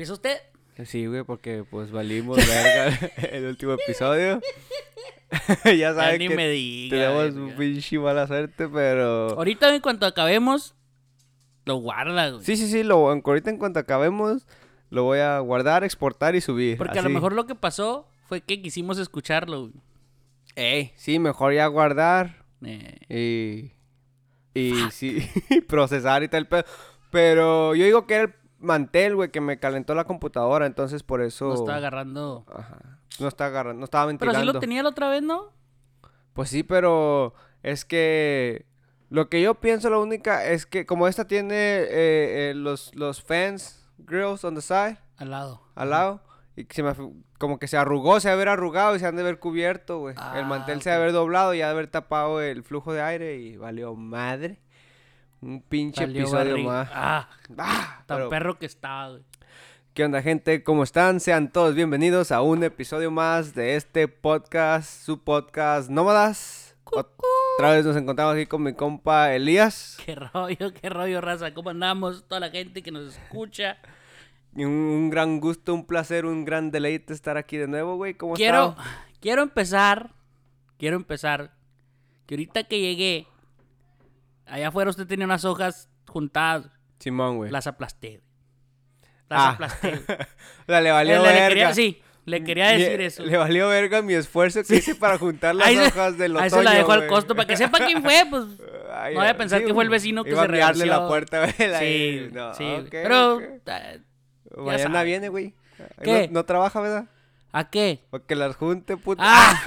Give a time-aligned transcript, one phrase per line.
[0.00, 0.38] ¿Empieza usted?
[0.86, 4.40] Sí, güey, porque pues valimos verga el último episodio.
[5.66, 6.96] ya Ya saben ni que me diga.
[6.96, 9.32] tenemos un pinche mala suerte, pero...
[9.36, 10.74] Ahorita en cuanto acabemos,
[11.66, 12.42] lo guarda, güey.
[12.42, 14.46] Sí, sí, sí, lo, ahorita en cuanto acabemos,
[14.88, 16.78] lo voy a guardar, exportar y subir.
[16.78, 19.74] Porque a lo mejor lo que pasó fue que quisimos escucharlo, güey.
[20.56, 23.74] Ey, sí, mejor ya guardar Eh,
[24.54, 24.58] y...
[24.58, 25.18] Y sí,
[25.68, 26.64] procesar y tal pedo.
[27.10, 31.22] Pero yo digo que era el mantel, güey, que me calentó la computadora, entonces por
[31.22, 31.48] eso...
[31.48, 32.44] no estaba agarrando.
[32.54, 32.98] Ajá.
[33.18, 34.40] No está agarrando, no estaba Pero ventilando.
[34.40, 35.52] sí lo tenía la otra vez, ¿no?
[36.32, 38.66] Pues sí, pero es que
[39.08, 43.22] lo que yo pienso, la única, es que como esta tiene eh, eh, los, los
[43.22, 45.62] fans, grills on the side, Al lado.
[45.74, 46.22] al lado,
[46.56, 46.92] y se me,
[47.38, 49.98] como que se arrugó, se ha de haber arrugado y se han de haber cubierto,
[49.98, 50.14] güey.
[50.18, 50.82] Ah, el mantel ok.
[50.82, 53.56] se ha de haber doblado y ha de haber tapado el flujo de aire y
[53.56, 54.60] valió madre.
[55.42, 56.68] Un pinche episodio barriga.
[56.68, 56.90] más.
[56.92, 59.22] Ah, Ah, tan pero- perro que estaba, güey.
[59.94, 60.62] ¿Qué onda, gente?
[60.62, 61.18] ¿Cómo están?
[61.20, 66.76] Sean todos bienvenidos a un episodio más de este podcast, su podcast Nómadas.
[66.84, 69.98] Otra vez nos encontramos aquí con mi compa Elías.
[70.04, 71.52] Qué rollo, qué rollo, raza.
[71.54, 72.24] ¿Cómo andamos?
[72.28, 73.78] Toda la gente que nos escucha.
[74.54, 78.14] Un, un gran gusto, un placer, un gran deleite estar aquí de nuevo, güey.
[78.14, 78.86] ¿Cómo Quiero, estás?
[79.20, 80.10] quiero empezar.
[80.78, 81.52] Quiero empezar.
[82.26, 83.26] Que ahorita que llegué,
[84.50, 86.66] allá afuera usted tenía unas hojas juntadas.
[86.98, 87.50] Simón, güey.
[87.50, 88.20] Las aplasté.
[89.28, 89.48] Las Ah.
[89.50, 90.00] aplasté.
[90.66, 91.48] le valió Eh, le, le verga.
[91.48, 93.22] quería, sí, le quería decir eso.
[93.24, 96.50] Le valió verga mi esfuerzo que hice para juntar las se- hojas del otoño, Ahí
[96.50, 98.44] se la dejó al costo para que sepa quién fue, pues.
[98.92, 101.06] Ay, no vaya a pensar sí, que fue el vecino que Iba se miarle la
[101.06, 101.52] puerta, güey.
[101.78, 102.64] Sí, No, sí.
[102.64, 103.42] ok, Pero, ok.
[103.66, 104.00] eh,
[104.56, 105.04] Mañana sabe.
[105.04, 105.54] viene, güey.
[106.02, 106.26] ¿Qué?
[106.28, 107.04] No, no trabaja, ¿verdad?
[107.52, 108.04] ¿a qué?
[108.10, 109.22] Porque las junte, puta.
[109.24, 109.62] Ah.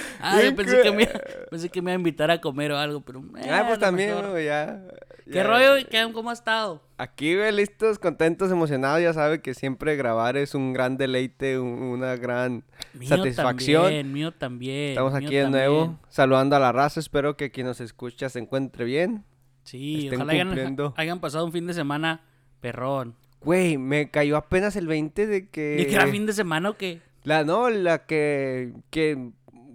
[0.20, 1.06] ah, yo pensé que- me,
[1.50, 3.20] pensé que me iba a invitar a comer o algo, pero.
[3.38, 4.30] eh, Ah, pues lo también, mejor.
[4.30, 4.82] güey, ya.
[5.24, 5.86] ¿Qué ya- rollo?
[5.88, 6.82] ¿Qué- ¿Cómo ha estado?
[6.98, 9.00] Aquí, güey, listos, contentos, emocionados.
[9.02, 13.82] Ya sabe que siempre grabar es un gran deleite, un- una gran Mío satisfacción.
[13.84, 14.90] También, mío también.
[14.90, 16.00] Estamos aquí de nuevo, también.
[16.08, 17.00] saludando a la raza.
[17.00, 19.24] Espero que quien nos escucha se encuentre bien.
[19.64, 20.94] Sí, estén ojalá hayan, cumpliendo.
[20.96, 22.22] hayan pasado un fin de semana
[22.60, 23.14] perrón.
[23.44, 25.76] Güey, me cayó apenas el 20 de que...
[25.80, 27.00] ¿Y que era fin de semana o qué?
[27.24, 28.72] La, no, la que...
[28.90, 29.30] que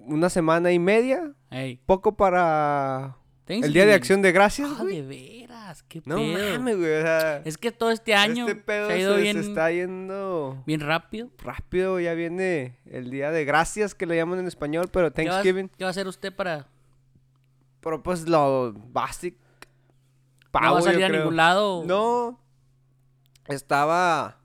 [0.07, 3.18] una semana y media, Ey, poco para...
[3.47, 3.94] El Día de.
[3.94, 6.57] Acción de Gracias, Ah, de veras, qué no pedo.
[6.57, 7.38] mames, güey, o sea...
[7.45, 10.62] Es que todo este año este pedo se ha se, ido se bien, está yendo
[10.66, 11.29] bien rápido.
[11.38, 11.97] rápido.
[12.01, 15.69] Ya viene el Día de Gracias, que le llaman en español, pero ¿Qué va, Thanksgiving...
[15.69, 16.68] qué va a hacer usted para...?
[17.79, 19.38] Pero pues lo básico.
[20.53, 21.19] ¿No va a salir a creo.
[21.22, 21.84] ningún lado?
[21.85, 22.41] No.
[23.47, 24.39] Estaba.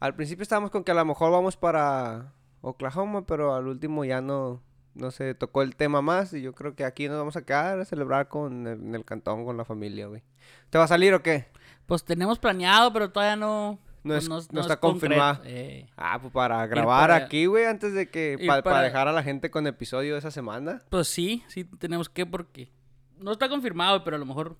[0.00, 4.20] Al principio estábamos con que a lo mejor vamos para Oklahoma, pero al último ya
[4.20, 4.62] no.
[4.96, 6.32] No se tocó el tema más.
[6.32, 9.04] Y yo creo que aquí nos vamos a quedar a celebrar con el, en el
[9.04, 10.22] cantón, con la familia, güey.
[10.70, 11.46] ¿Te va a salir o qué?
[11.86, 13.78] Pues tenemos planeado, pero todavía no...
[14.02, 15.16] No, pues, es, no, es está concreto.
[15.16, 15.40] confirmado.
[15.44, 18.38] Eh, Ah, pues para grabar para- aquí, güey, antes de que.
[18.46, 20.82] Para para- dejar a la gente con episodio esa semana.
[20.90, 22.70] pues sí, sí tenemos que porque...
[23.18, 24.56] No está confirmado, pero a lo mejor...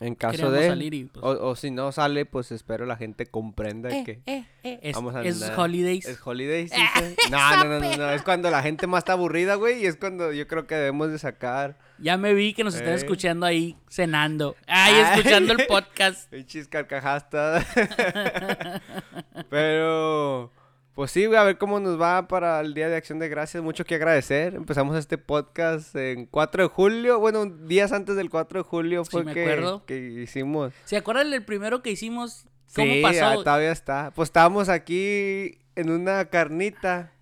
[0.00, 0.68] En caso de.
[0.68, 4.20] salir y, pues- o, o si no sale, pues espero la gente comprenda Eh, que.
[4.26, 6.06] eh, eh, es, Vamos a es andar- holidays.
[6.06, 7.16] Es holidays, dice.
[7.30, 9.96] No, no, no, no, no, es cuando la gente más está aburrida, güey, y es
[9.96, 12.96] cuando yo creo que debemos de sacar Ya me vi que nos están Eh.
[12.96, 14.54] escuchando ahí cenando.
[14.68, 15.18] Ay, Ay.
[15.18, 16.30] escuchando el podcast.
[16.30, 17.26] pinches carcajadas.
[19.50, 20.50] Pero,
[20.98, 23.62] pues sí, güey, a ver cómo nos va para el Día de Acción de Gracias.
[23.62, 24.56] Mucho que agradecer.
[24.56, 27.20] Empezamos este podcast en 4 de julio.
[27.20, 29.86] Bueno, días antes del 4 de julio Sí, fue me que, acuerdo.
[29.86, 30.72] que hicimos.
[30.86, 32.46] ¿Se acuerdan del primero que hicimos?
[32.74, 33.26] ¿Cómo sí, pasó?
[33.26, 34.10] ah, todavía está.
[34.12, 37.12] Pues estábamos aquí en una carnita.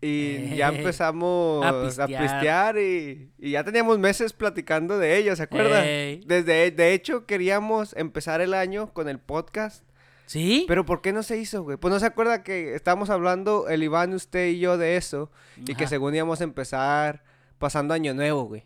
[0.00, 2.78] Y ya empezamos a a pistear.
[2.78, 5.82] y, y ya teníamos meses platicando de ello, ¿se acuerdan?
[6.24, 9.87] Desde, de hecho, queríamos empezar el año con el podcast.
[10.28, 10.66] ¿Sí?
[10.68, 11.78] Pero ¿por qué no se hizo, güey?
[11.78, 15.30] Pues no se acuerda que estábamos hablando, el Iván, usted y yo, de eso.
[15.56, 17.24] Y que según íbamos a empezar
[17.58, 18.64] pasando año nuevo, güey.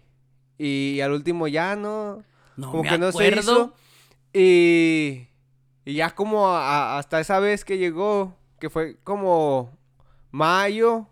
[0.59, 2.25] Y, al último ya no.
[2.57, 3.75] no como me que no se hizo.
[4.33, 5.29] Y,
[5.85, 9.71] y ya como a- hasta esa vez que llegó, que fue como
[10.31, 11.07] mayo,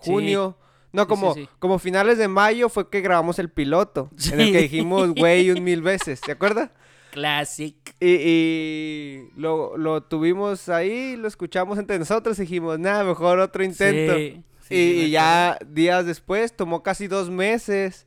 [0.00, 0.10] Sí.
[0.12, 0.56] junio.
[0.92, 1.48] No, como, sí, sí.
[1.58, 4.08] como finales de mayo fue que grabamos el piloto.
[4.32, 6.20] En el que dijimos, güey, un mil veces.
[6.24, 6.72] ¿Se acuerda?
[7.18, 7.76] Classic.
[8.00, 13.62] Y, y lo, lo tuvimos ahí, lo escuchamos entre nosotros y dijimos, nada, mejor otro
[13.64, 14.14] intento.
[14.16, 14.74] Sí, sí,
[15.06, 18.06] y, ya días después, tomó casi dos meses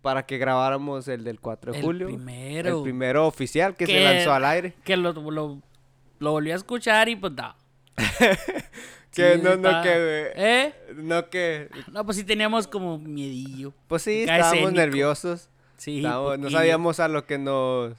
[0.00, 2.06] para que grabáramos el del 4 de El julio.
[2.08, 2.78] primero.
[2.78, 4.74] El primero oficial que se lanzó al aire.
[4.84, 5.60] Que lo, lo,
[6.18, 7.54] lo volví a escuchar y pues no.
[9.12, 10.32] Que Sí, no, no, está- que...
[10.36, 10.74] ¿Eh?
[10.96, 11.68] No que...
[11.92, 13.74] No, pues sí teníamos como miedillo.
[13.86, 14.70] Pues sí, estábamos escénico.
[14.72, 15.50] nerviosos.
[15.76, 15.98] Sí.
[15.98, 17.92] Estábamos- no sabíamos a lo que nos...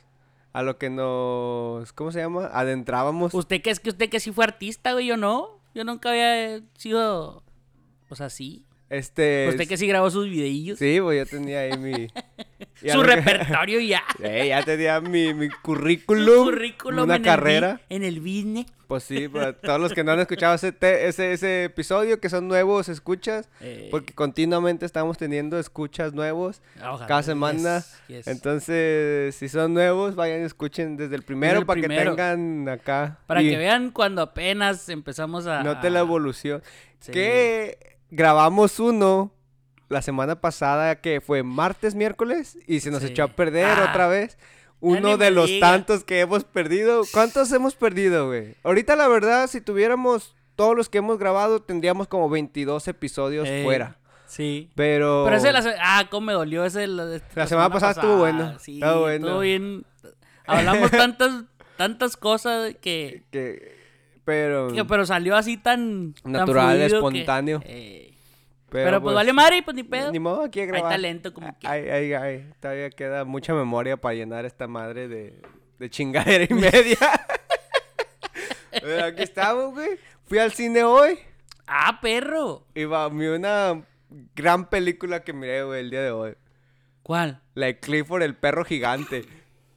[0.53, 2.50] a lo que nos, ¿cómo se llama?
[2.53, 3.33] Adentrábamos.
[3.33, 5.59] Usted que es que usted que sí fue artista, güey, yo no.
[5.73, 7.44] Yo nunca había sido,
[8.07, 8.63] pues así.
[8.93, 9.47] Este.
[9.49, 10.77] Usted que sí grabó sus videillos.
[10.79, 12.07] Sí, pues yo tenía ahí mi.
[12.91, 14.03] Su lo repertorio ya.
[14.23, 16.45] Eh, ya tenía mi, mi Su currículum.
[16.45, 17.81] currículum Una en carrera.
[17.89, 18.65] El, en el business.
[18.87, 22.29] Pues sí, para todos los que no han escuchado ese, te- ese, ese episodio, que
[22.29, 27.79] son nuevos escuchas, Eh, porque continuamente estamos teniendo escuchas nuevos ojalá, cada semana.
[27.79, 28.27] yes, yes.
[28.27, 33.17] Entonces, si son nuevos, vayan y escuchen desde el primero el para que tengan acá.
[33.25, 35.63] Para y que vean cuando apenas empezamos a...
[35.63, 36.61] Note la evolución.
[36.99, 37.11] Sí.
[37.13, 39.31] Que grabamos uno
[39.89, 43.10] la semana pasada que fue martes, miércoles, y se nos Sí.
[43.10, 43.88] echó a perder Ah.
[43.89, 44.38] otra vez.
[44.80, 45.71] Uno de los diga.
[45.71, 47.04] tantos que hemos perdido.
[47.13, 48.56] ¿Cuántos hemos perdido, güey?
[48.63, 53.98] Ahorita, la verdad, si tuviéramos todos los que hemos grabado, tendríamos como 22 episodios fuera.
[54.27, 54.69] Sí.
[54.75, 55.24] Pero.
[55.25, 56.88] Pero ese la Ah, cómo me dolió ese...
[56.88, 59.27] La, La semana pasada estuvo bueno, Sí, bueno.
[59.27, 59.86] estuvo bien.
[60.45, 61.44] Hablamos tantas,
[61.77, 63.24] tantas cosas que...
[63.31, 63.82] Que.
[64.25, 64.71] Pero.
[64.73, 66.13] que- pero salió así tan...
[66.13, 67.61] tan Natural, que- espontáneo.
[67.65, 68.13] eh,
[68.69, 70.11] pero, pues, vale pues, madre, pues ni pedo.
[70.11, 71.67] Ni modo, aquí a Hay talento como que...
[71.67, 72.49] Ay, ay, ay.
[72.59, 75.39] Todavía queda mucha memoria para llenar esta madre de,
[75.77, 76.97] de chingadera y media.
[78.81, 79.91] Pero aquí estamos, güey.
[80.25, 81.19] Fui al cine hoy
[81.67, 82.65] ¡Ah, perro!
[82.73, 83.83] y va, vi una
[84.35, 86.33] gran película que miré, güey, el día de hoy.
[87.03, 87.41] ¿Cuál?
[87.53, 89.23] La de Clifford, el perro gigante.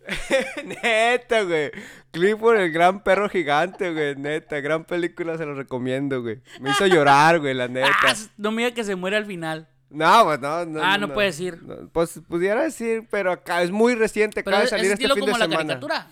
[0.82, 1.70] neta, güey.
[2.10, 4.16] Clifford, el gran perro gigante, güey.
[4.16, 6.40] Neta, gran película, se lo recomiendo, güey.
[6.60, 7.90] Me hizo llorar, güey, la neta.
[8.06, 9.68] Ah, no me diga que se muere al final.
[9.90, 10.82] No, pues no, no.
[10.82, 11.62] Ah, no puede decir.
[11.62, 11.88] no.
[11.92, 15.20] Pues pudiera decir, pero acá es muy reciente, acaba de salir es este estilo fin
[15.24, 15.58] como de la semana.
[15.80, 16.06] caricatura.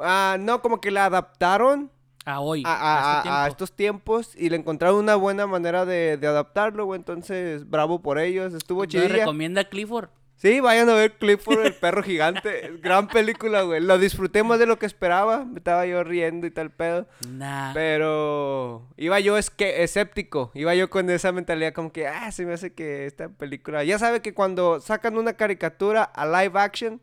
[0.00, 1.90] Ah, no, como que la adaptaron
[2.24, 2.62] A hoy.
[2.66, 6.84] a, a- este a- estos tiempos y le encontraron una buena manera de, de adaptarlo,
[6.84, 6.98] güey.
[6.98, 9.08] Entonces, bravo por ellos, estuvo chidilla.
[9.08, 10.08] recomienda Clifford.
[10.36, 12.70] Sí, vayan a ver Clifford, el perro gigante.
[12.82, 13.80] Gran película, güey.
[13.80, 15.44] Lo disfruté más de lo que esperaba.
[15.46, 17.06] Me estaba yo riendo y tal pedo.
[17.26, 17.72] Nah.
[17.72, 22.44] Pero iba yo es que escéptico, iba yo con esa mentalidad como que, ah, se
[22.44, 27.00] me hace que esta película, ya sabe que cuando sacan una caricatura a live action,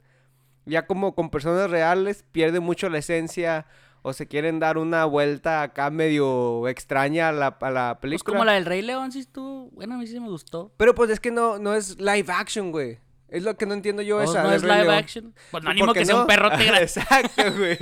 [0.66, 3.66] ya como con personas reales, pierde mucho la esencia
[4.04, 8.34] o se quieren dar una vuelta acá medio extraña a la, a la Pues película.
[8.38, 9.70] como la del Rey León, sí estuvo.
[9.72, 10.72] Bueno, a mí sí me gustó.
[10.78, 13.00] Pero pues es que no, no es live action, güey.
[13.34, 14.44] Es lo que no entiendo yo ¿O esa.
[14.44, 14.94] ¿No es live León.
[14.94, 15.34] action?
[15.50, 16.84] Pues no ¿Por animo que sea un perrote grande.
[16.84, 17.78] Exacto, güey.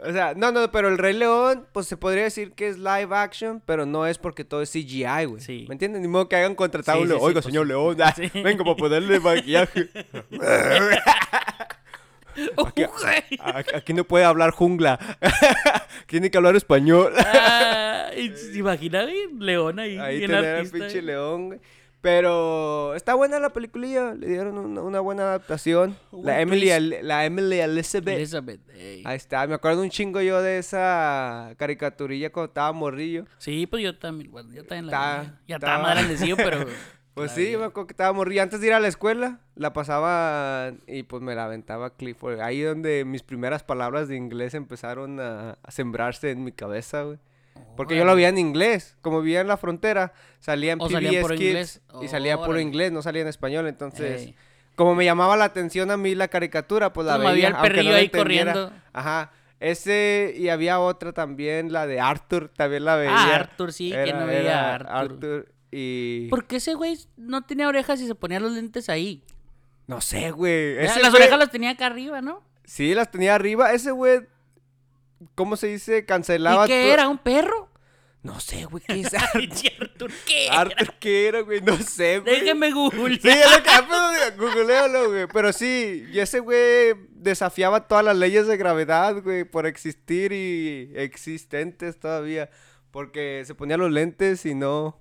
[0.00, 3.08] O sea, no, no, pero el Rey León, pues se podría decir que es live
[3.10, 5.40] action, pero no es porque todo es CGI, güey.
[5.42, 5.66] Sí.
[5.68, 6.00] ¿Me entiendes?
[6.00, 7.66] Ni modo que hagan contratado Sí, un sí, Oiga, señor.
[7.66, 8.30] León, ah, Sí.
[8.42, 9.88] venga para ponerle maquillaje.
[12.56, 14.98] Aquí, aquí no puede hablar jungla.
[16.06, 17.12] Tiene que hablar español.
[17.18, 21.60] Ah, y se imagina güey, León ahí, Ahí tener al pinche león, güey.
[22.00, 24.14] Pero está buena la peliculilla.
[24.14, 25.96] Le dieron una, una buena adaptación.
[26.12, 26.70] Un La Emily.
[26.70, 28.16] El- la Emily Elizabeth.
[28.16, 28.60] Elizabeth.
[28.70, 29.02] ey.
[29.04, 33.24] Ahí está, me acuerdo un chingo yo de esa caricaturilla cuando estaba morrillo.
[33.38, 34.30] Sí, pues yo también.
[34.30, 34.92] Bueno, yo también la
[35.22, 35.40] Está-.
[35.48, 36.64] Ya estaba- más grandecillo, pero.
[37.18, 37.56] Pues sí, vi.
[37.56, 38.42] me acuerdo que estaba morrillo.
[38.44, 42.38] Antes de ir a la escuela, la pasaba y pues me la aventaba Clifford.
[42.40, 47.18] Ahí donde mis primeras palabras de inglés empezaron a, a sembrarse en mi cabeza, güey.
[47.76, 48.96] Porque yo lo veía en inglés.
[49.02, 51.82] Como vivía en la frontera, salía en O PBS puro Kids inglés.
[52.02, 53.66] y salía puro inglés, no salía en español.
[53.68, 54.36] Entonces, Ey.
[54.74, 57.32] como me llamaba la atención a mí la caricatura, pues la Como veía.
[57.32, 58.52] había el no perrillo la ahí entendiera.
[58.52, 58.82] corriendo.
[58.92, 59.32] Ajá.
[59.60, 63.12] Ese, y había otra también, la de Arthur, también la veía.
[63.16, 65.52] Ah, Arthur, sí, que no veía era a Arthur.
[65.72, 66.28] y...
[66.28, 69.24] ¿Por qué ese güey no tenía orejas y se ponía los lentes ahí?
[69.88, 70.78] No sé, güey.
[70.78, 72.42] Ese Las güey- orejas las tenía acá arriba, ¿no?
[72.64, 73.72] Sí, las tenía arriba.
[73.72, 74.20] Ese güey,
[75.34, 76.04] ¿cómo se dice?
[76.04, 76.64] Cancelaba...
[76.64, 77.08] ¿Y qué era?
[77.08, 77.68] ¿Un perro?
[78.22, 80.46] No sé, güey, ¿qué es Arthur, ¿qué?
[80.46, 80.60] era?
[80.60, 80.94] Arthur?
[80.98, 81.60] ¿Qué era, güey?
[81.60, 82.40] No sé, güey.
[82.40, 83.18] Déjeme Google.
[83.20, 85.26] Sí, es lo que pero googlealo, güey.
[85.32, 90.92] Pero sí, y ese güey desafiaba todas las leyes de gravedad, güey, por existir y
[90.96, 92.50] existentes todavía.
[92.90, 95.00] Porque se ponía los lentes y no.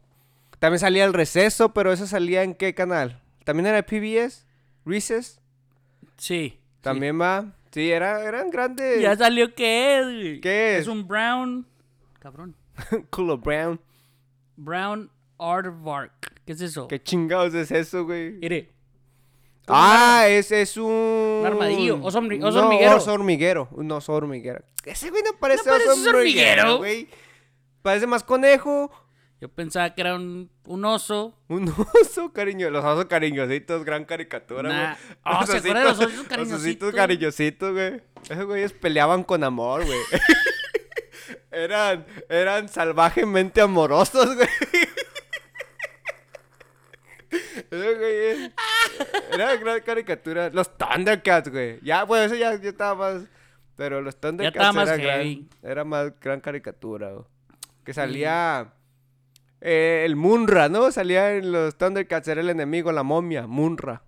[0.59, 3.21] También salía el receso, pero eso salía en qué canal?
[3.43, 4.45] ¿También era PBS?
[4.85, 5.41] ¿Recess?
[6.17, 6.59] Sí.
[6.81, 7.53] También va.
[7.77, 8.99] Sí, era, eran grandes.
[8.99, 10.41] Ya salió qué es, güey.
[10.41, 10.81] ¿Qué es?
[10.81, 11.63] Es un brown.
[12.17, 12.55] Cabrón.
[13.11, 13.79] Culo Brown.
[14.55, 16.41] Brown aardvark.
[16.43, 16.87] ¿Qué es eso?
[16.87, 18.31] ¿Qué chingados es eso, güey?
[18.31, 18.71] Mire.
[19.67, 20.85] Ah, ese es un...
[21.41, 22.95] Un armadillo, oso hormi- oso No, hormiguero.
[22.95, 23.67] oso hormiguero.
[23.73, 24.63] Un oso hormiguero.
[24.83, 27.07] Ese güey no parece, No parece oso hormiguero, güey.
[27.83, 28.89] Parece más conejo.
[29.39, 31.37] Yo pensaba que era un, un oso.
[31.47, 32.69] Un oso cariño.
[32.71, 34.95] Los osos cariñositos, gran caricatura, Nah.
[34.95, 35.17] güey.
[35.25, 36.61] Oh, ¿se acuerdan de los osos Los cariñositos?
[36.61, 38.01] ositos cariñositos, güey.
[38.29, 39.99] Esos güeyes peleaban con amor, güey.
[41.51, 44.47] eran, eran salvajemente amorosos, güey.
[47.69, 48.51] Esos güeyes
[49.33, 50.49] Era gran caricatura.
[50.49, 51.79] Los Thundercats, güey.
[51.83, 53.23] Ya, pues eso ya, ya estaba más.
[53.75, 57.25] Pero los Thundercats estaba más era, gran, era más gran caricatura, güey.
[57.83, 58.73] Que salía.
[59.61, 60.91] Eh, el Munra, ¿no?
[60.91, 64.03] Salía en los Thundercats, era el enemigo, la momia, Munra.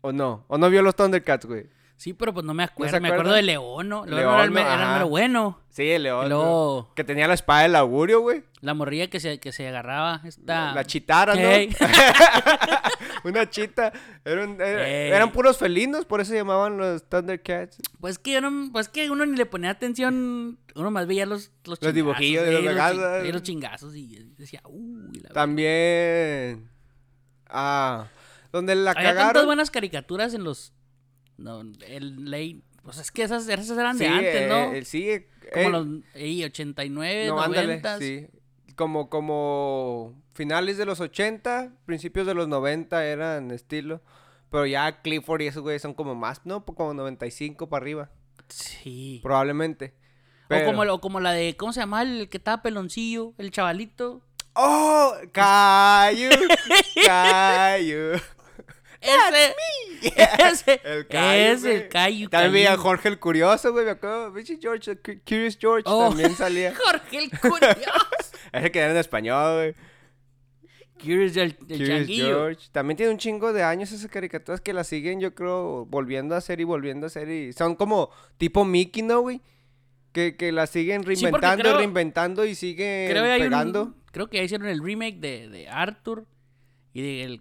[0.00, 0.44] ¿O no?
[0.48, 1.68] ¿O no vio los Thundercats, güey?
[1.98, 3.00] Sí, pero pues no me acuerdo.
[3.00, 4.04] me acuerdo de León, ¿no?
[4.04, 4.92] León, era el, me- era el ajá.
[4.94, 5.60] mero bueno.
[5.70, 6.28] Sí, el león.
[6.28, 8.44] Luego Que tenía la espada del augurio, güey.
[8.60, 10.20] la morrilla que se, que se agarraba.
[10.24, 10.72] Esta...
[10.74, 11.40] La chitara, ¿no?
[13.24, 13.92] Una chita.
[14.24, 17.78] Eran, puros felinos, por eso se llamaban los Thundercats.
[18.00, 21.50] Pues que yo no, pues que uno ni le ponía atención, uno más veía los
[21.64, 23.20] los, Los dibujillos de los los, regalos.
[23.22, 26.70] chi- sí, los chingazos y decía, uy, la También.
[27.48, 28.06] Ah.
[28.52, 29.46] Donde la Había tantas cagaron.
[29.46, 30.72] buenas caricaturas en los
[31.36, 34.72] no, el ley, pues es que esas, esas eran de antes, eh, ¿no?
[34.72, 37.98] eh, sí, eh, Como eh, los ey, 89, no, ándale, 90.
[37.98, 38.26] sí.
[38.74, 44.02] Como, como finales de los 80, principios de los 90 eran estilo.
[44.50, 46.64] Pero ya Clifford y esos güeyes son como más, ¿no?
[46.64, 48.10] Como 95 para arriba,
[48.48, 49.18] Sí.
[49.22, 49.94] probablemente.
[50.48, 52.02] O como, o como la de, ¿cómo se llama?
[52.02, 54.22] El que estaba peloncillo, el chavalito.
[54.54, 55.14] ¡Oh!
[55.32, 56.30] ¡Cayu!
[57.04, 58.20] ¡Cayu!
[59.00, 59.54] Ese,
[60.50, 61.76] ese, El Cayu, ese, güey.
[61.76, 62.28] el Cayu.
[62.28, 62.76] También a.
[62.76, 64.32] Jorge el Curioso, güey, me acuerdo.
[64.60, 66.08] George, el Curious George Oh.
[66.08, 66.74] también salía.
[66.84, 67.74] Jorge el curioso.
[68.52, 69.74] Ese que era en español, güey.
[70.98, 72.06] Curious el, el Curious.
[72.08, 72.68] George.
[72.72, 76.38] También tiene un chingo de años esas caricaturas que las siguen, yo creo, volviendo a
[76.38, 77.28] hacer y volviendo a hacer.
[77.28, 79.42] Y son como tipo Mickey, ¿no, güey?
[80.12, 83.82] Que, que las siguen reinventando creo- y reinventando y siguen Creo pegando.
[83.82, 86.24] un, creo que ya hicieron el remake de, de Arthur
[87.00, 87.40] y del.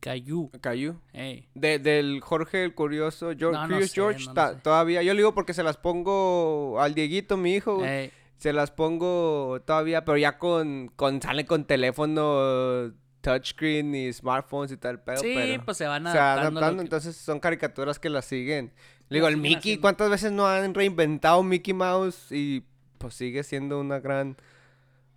[0.00, 0.50] Cayu.
[0.60, 1.00] Cayu.
[1.12, 1.48] Ey.
[1.54, 4.60] De- del Jorge el Curioso, George, No, no Curious sé, George, no, no ta- sé.
[4.62, 5.02] todavía.
[5.02, 7.84] Yo le digo porque se las pongo al Dieguito, mi hijo.
[7.84, 8.10] Ey.
[8.38, 14.76] Se las pongo todavía, pero ya con, con sale con teléfono touchscreen y smartphones y
[14.76, 16.60] tal pedo, Sí, pero pues se van se van adaptando.
[16.60, 18.72] adaptando, que- entonces son caricaturas que las siguen.
[19.08, 19.80] Le digo, el Mickey, haciendo.
[19.82, 22.30] ¿cuántas veces no han reinventado Mickey Mouse?
[22.30, 22.64] Y
[22.98, 24.36] pues sigue siendo una gran,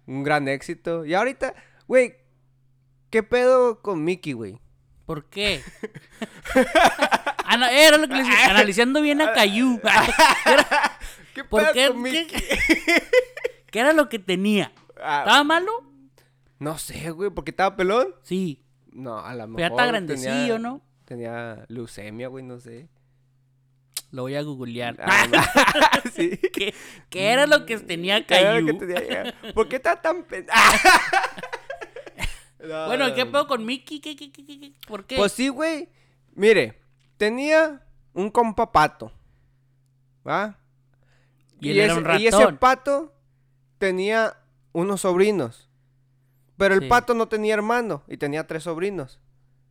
[0.08, 1.06] un gran éxito.
[1.06, 1.54] Y ahorita,
[1.88, 2.16] güey,
[3.10, 4.60] ¿qué pedo con Mickey, güey?
[5.06, 5.64] ¿Por qué?
[7.46, 9.80] Ana- era lo que les analizando bien a Cayu.
[11.34, 11.88] ¿Qué ¿Por pedo qué?
[11.90, 12.28] con Mickey?
[12.28, 13.04] ¿Qué,
[13.72, 14.72] qué era lo que tenía?
[15.02, 15.72] Ah, ¿Estaba malo?
[16.60, 18.14] no sé, güey, porque estaba pelón.
[18.22, 18.64] Sí.
[18.92, 20.82] No, a lo mejor Pero ya está grandecillo, tenía- ¿no?
[21.06, 22.90] Tenía leucemia, güey, no sé.
[24.12, 24.98] Lo voy a googlear.
[25.02, 26.38] Ah, sí.
[26.54, 26.74] ¿Qué,
[27.10, 28.80] qué era lo que tenía ¿Qué era lo Cayu?
[28.80, 29.36] que tenía?
[29.56, 30.46] ¿Por qué está tan pen...
[32.60, 34.00] No, Bueno, no, ¿qué pedo con Mickey?
[34.02, 34.74] ¿Qué, qué, qué, qué, qué?
[34.88, 35.16] ¿Por qué?
[35.18, 35.90] Pues sí, güey.
[36.36, 36.82] Mire,
[37.18, 39.12] tenía un compa pato.
[40.28, 40.58] ¿Va?
[41.62, 42.58] y él era un ese, y ese ratón.
[42.58, 43.14] pato
[43.78, 44.38] tenía
[44.72, 45.70] unos sobrinos.
[46.58, 46.88] Pero el Sí.
[46.88, 49.20] pato no tenía hermano y tenía tres sobrinos.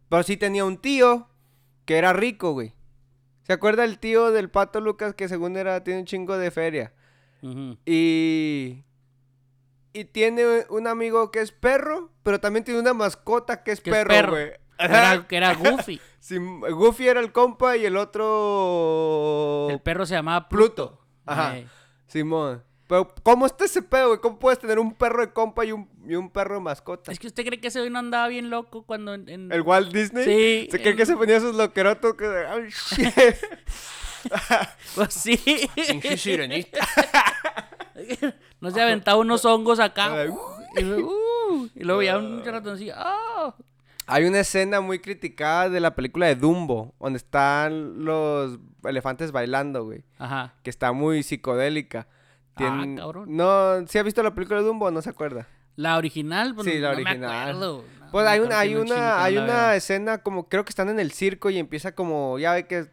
[0.09, 1.29] Pero sí tenía un tío
[1.85, 2.75] que era rico, güey.
[3.43, 6.93] ¿Se acuerda el tío del pato Lucas que según era, tiene un chingo de feria?
[7.87, 8.85] Y.
[9.93, 13.91] Y tiene un amigo que es perro, pero también tiene una mascota que es Que
[13.91, 14.51] perro, güey.
[14.79, 16.01] Que era, que era Goofy.
[16.21, 19.69] Sí, Goofy era el compa y el otro.
[19.71, 21.01] El perro se llamaba Pluto.
[21.25, 21.57] Ajá.
[21.57, 21.67] Ey.
[22.07, 22.63] Simón.
[22.89, 24.21] Pero, ¿cómo está ese pedo, güey?
[24.21, 27.13] ¿Cómo puedes tener un perro de compa y un, y un perro de mascota?
[27.13, 29.29] Es que usted cree que ese hoy no andaba bien loco cuando en...
[29.29, 30.25] en- ¿El Walt Disney?
[30.25, 32.27] Sí, ¿Se cree que se ponía esos loquerotos que...
[32.27, 33.15] Ay, shit.
[34.97, 35.39] Pues sí.
[35.77, 36.81] Pinche sirenita.
[38.61, 40.13] no se aventaba unos hongos acá.
[40.15, 40.31] Ay,
[40.77, 42.95] y luego, uh, y luego ya un ratoncillo.
[42.97, 43.55] ¡ah!
[44.07, 49.85] Hay una escena muy criticada de la película de Dumbo, donde están los elefantes bailando,
[49.85, 50.03] güey.
[50.19, 50.55] Ajá.
[50.63, 52.07] Que está muy psicodélica.
[52.57, 53.27] Ah, cabrón.
[53.37, 55.47] No, ¿sí ha visto la película de Dumbo no se acuerda?
[55.77, 57.41] La original, pues Sí, la no me original.
[57.51, 57.85] acuerdo.
[58.01, 60.89] No, Pues me hay acuerdo una, hay una, hay una escena como, creo que están
[60.89, 62.87] en el circo y empieza como, ya ve que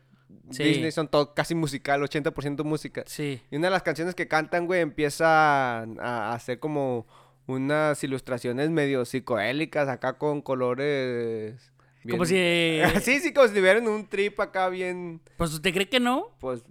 [0.51, 0.63] Sí.
[0.63, 3.03] Disney son todo casi musical, 80% música.
[3.07, 3.41] Sí.
[3.51, 7.05] Y una de las canciones que cantan, güey, empieza a, hacer como
[7.47, 11.71] unas ilustraciones medio psicodélicas acá con colores.
[12.03, 12.35] bien- Como si...
[13.01, 16.29] sí, sí, como si tuvieran un trip acá bien, Pues usted cree que no.
[16.39, 16.63] pues,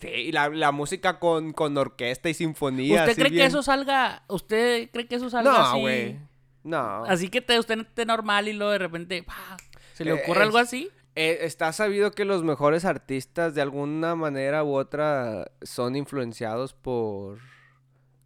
[0.00, 3.02] sí, y la, la música con, con orquesta y sinfonía.
[3.02, 4.22] ¿Usted cree que eso salga?
[4.28, 5.80] ¿Usted cree que eso salga No, así?
[5.80, 6.18] güey.
[6.64, 7.04] No.
[7.04, 9.56] Así que te, usted esté normal y luego de repente ¡pah!
[9.94, 10.88] se le Eh, ocurre algo así.
[11.16, 17.38] Eh, está sabido que los mejores artistas de alguna manera u otra son influenciados por,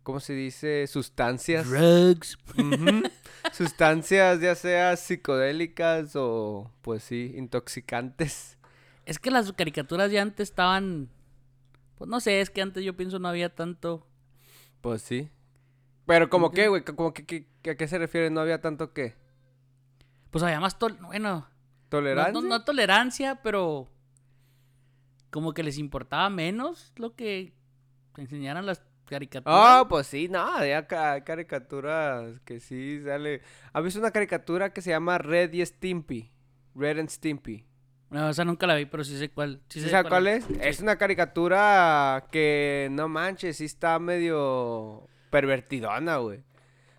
[0.02, 0.86] ¿cómo se dice?
[0.88, 1.70] Sustancias.
[1.70, 2.36] Drugs.
[3.52, 8.58] Sustancias ya sea psicodélicas o, pues sí, intoxicantes.
[9.06, 11.08] Es que las caricaturas ya antes estaban.
[11.96, 14.06] Pues no sé, es que antes yo pienso no había tanto.
[14.80, 15.30] Pues sí.
[16.06, 18.30] Pero como que, güey, como que, que- que- ¿a qué se refiere?
[18.30, 19.14] No había tanto que.
[20.30, 20.78] Pues había más.
[20.78, 21.46] tol- Bueno,
[21.90, 22.32] ¿Tolerancia?
[22.32, 23.88] No, no tolerancia, pero
[25.30, 27.52] como que les importaba menos lo que
[28.16, 29.58] enseñaran las caricaturas.
[29.60, 33.42] Ah, pues sí, no, había ca- caricaturas que sí sale.
[33.72, 36.30] ¿Has visto una caricatura que se llama Red y Stimpy?
[36.74, 37.64] Red and Stimpy.
[38.10, 39.60] No, esa nunca la vi, pero sí sé cuál.
[39.68, 40.44] Sí ¿Sí sé cuál es?
[40.44, 40.56] Sí.
[40.60, 46.42] Es una caricatura que, no manches, sí está medio pervertidona, güey.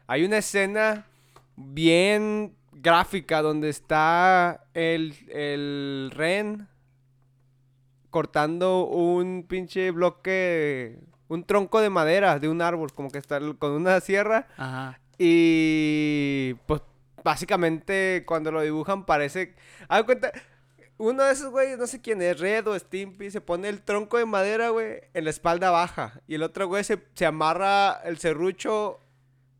[0.07, 1.05] Hay una escena
[1.57, 6.67] bien gráfica donde está el, el ren
[8.09, 13.71] cortando un pinche bloque, un tronco de madera de un árbol, como que está con
[13.71, 14.47] una sierra.
[14.57, 14.99] Ajá.
[15.17, 16.81] Y pues
[17.23, 19.55] básicamente cuando lo dibujan parece...
[19.87, 20.31] Haz cuenta,
[20.97, 24.17] uno de esos güeyes, no sé quién es, Red o Stimpy, se pone el tronco
[24.17, 26.21] de madera, güey, en la espalda baja.
[26.27, 28.99] Y el otro güey se, se amarra el serrucho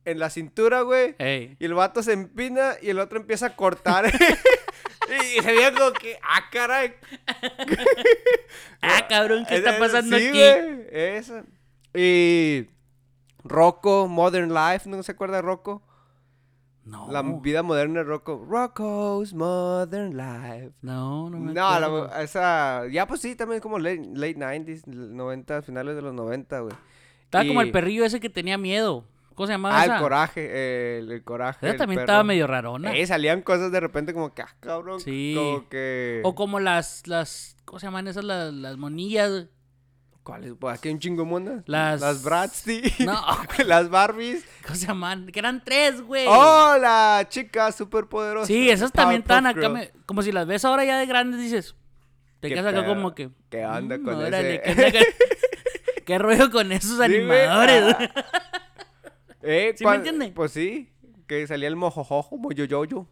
[0.06, 1.16] en la cintura, güey.
[1.20, 1.56] Ey.
[1.60, 4.06] Y el vato se empina y el otro empieza a cortar.
[5.36, 6.94] y se veía como que, ah, caray.
[8.82, 10.38] Ah, cabrón, ¿qué está Esa- pasando sí, aquí?
[10.38, 11.44] güey, esa.
[11.94, 12.68] Y
[13.44, 15.84] Rocco, Modern Life, ¿no se acuerda de Rocco?
[16.84, 17.12] No.
[17.12, 18.44] La vida moderna de Rocco.
[18.50, 20.72] Rocco's Modern Life.
[20.82, 22.88] No, no me No, la- esa.
[22.92, 26.74] Ya, pues sí, también como late, late 90s, 90, finales de los 90, güey.
[27.26, 29.06] Estaba como el perrillo ese que tenía miedo.
[29.36, 29.96] ¿Cómo se llamaba Ah, esa?
[29.96, 31.68] el coraje, eh, el, el coraje.
[31.68, 32.06] Esa también perro.
[32.06, 32.94] estaba medio rarona.
[32.96, 35.00] Eh, salían cosas de repente como que, ah, cabrón.
[35.00, 35.34] Sí.
[35.36, 36.22] Como que.
[36.24, 38.24] O como las, las, ¿cómo se llaman esas?
[38.24, 39.48] Las, las monillas.
[40.24, 40.54] ¿Cuáles?
[40.60, 41.64] Pues aquí hay un chingo de monas.
[41.66, 42.82] Las- Las Bratz, sí.
[43.00, 43.20] No,
[43.66, 44.46] las Barbies.
[44.64, 45.28] ¿cómo se llaman?
[45.28, 46.26] Que eran tres, güey.
[46.28, 48.46] ¡Oh, la chica superpoderosa!
[48.46, 49.68] sí, esas también están acá.
[49.70, 51.76] Me- como si las ves ahora ya de grandes, dices.
[52.40, 53.32] Te ¿Qué quedas acá como que.
[53.50, 54.92] ¿Qué onda mm, con órale, ese?
[54.92, 55.06] ¿qué,
[56.06, 57.96] qué rollo con esos animadores?
[59.44, 60.32] Eh, ¿Sí me entiende?
[60.36, 60.90] Pues sí,
[61.28, 63.08] que salía el mojojojo, moyoyoyo.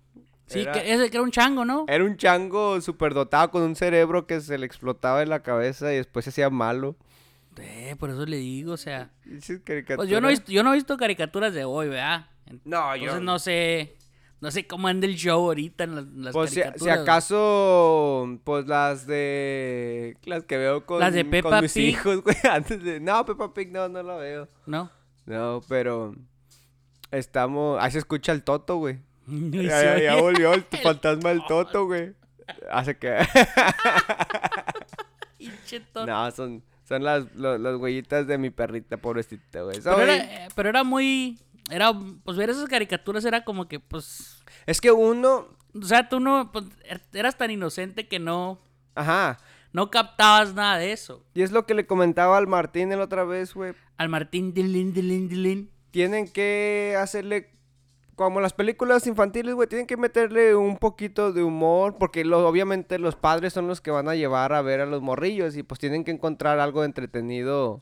[0.47, 1.85] sí, Era- que ese que era un chango, ¿no?
[1.87, 5.97] Era un chango superdotado con un cerebro que se le explotaba en la cabeza y
[5.97, 6.95] después se hacía malo.
[7.57, 9.09] Eh, por eso le digo, o sea.
[9.25, 10.29] Pues yo no he caricaturas.
[10.29, 12.27] visto, yo no he visto caricaturas de hoy, ¿verdad?
[12.63, 13.19] No, Entonces yo...
[13.19, 13.95] no sé.
[14.41, 16.95] No sé cómo anda el show ahorita en las, las Pues si, caricaturas.
[16.95, 20.15] si acaso, pues las de...
[20.23, 21.89] Las que veo con, Las de con Peppa mis Pig.
[21.89, 22.37] hijos, güey.
[22.49, 23.01] Antes de...
[23.01, 24.47] No, Peppa Pig no, no la veo.
[24.65, 24.89] ¿No?
[25.29, 26.15] No, pero...
[27.11, 27.81] Estamos...
[27.81, 28.99] Ahí se escucha el Toto, güey.
[29.27, 32.13] Ya, ya, ya volvió el fantasma del Toto, güey.
[32.71, 33.15] Hace que...
[36.05, 36.63] No, son...
[36.87, 39.79] Son las, lo- las huellitas de mi perrita, pobrecita, güey.
[39.79, 41.37] Pero Soy- era, eh, pero era muy.
[41.69, 41.91] Era,
[42.23, 44.43] pues ver esas caricaturas era como que, pues.
[44.65, 45.49] Es que uno...
[45.79, 46.51] O sea, tú no.
[46.51, 48.57] pues, er- eras tan inocente que no.
[48.95, 49.37] Ajá.
[49.73, 51.23] No captabas nada de eso.
[51.33, 53.73] Y es lo que le comentaba al Martín el otra vez, güey.
[53.97, 55.69] Al Martín Dilin, Dilin, Dilin.
[55.91, 57.51] Tienen que hacerle...
[58.15, 62.99] Como las películas infantiles, güey, tienen que meterle un poquito de humor, porque lo- obviamente
[62.99, 65.79] los padres son los que van a llevar a ver a los morrillos y pues
[65.79, 67.81] tienen que encontrar algo entretenido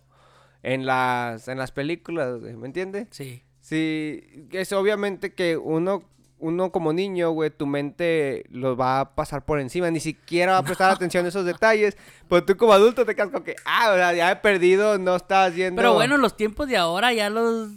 [0.62, 3.08] en las, en las películas, ¿me entiendes?
[3.10, 3.41] Sí.
[3.62, 6.04] Sí, es obviamente que uno,
[6.39, 10.58] uno como niño, güey, tu mente lo va a pasar por encima, ni siquiera va
[10.60, 11.97] a prestar atención a esos detalles,
[12.30, 15.15] pero tú como adulto te quedas como que, ah, o sea, ya he perdido, no
[15.15, 15.80] estás viendo...
[15.80, 17.69] Pero bueno, en los tiempos de ahora ya los.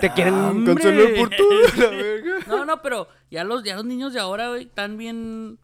[0.00, 0.74] Te quieren ¡Hombre!
[0.74, 2.46] consolar por todo.
[2.46, 5.58] No, no, pero ya los, ya los niños de ahora, güey, están bien.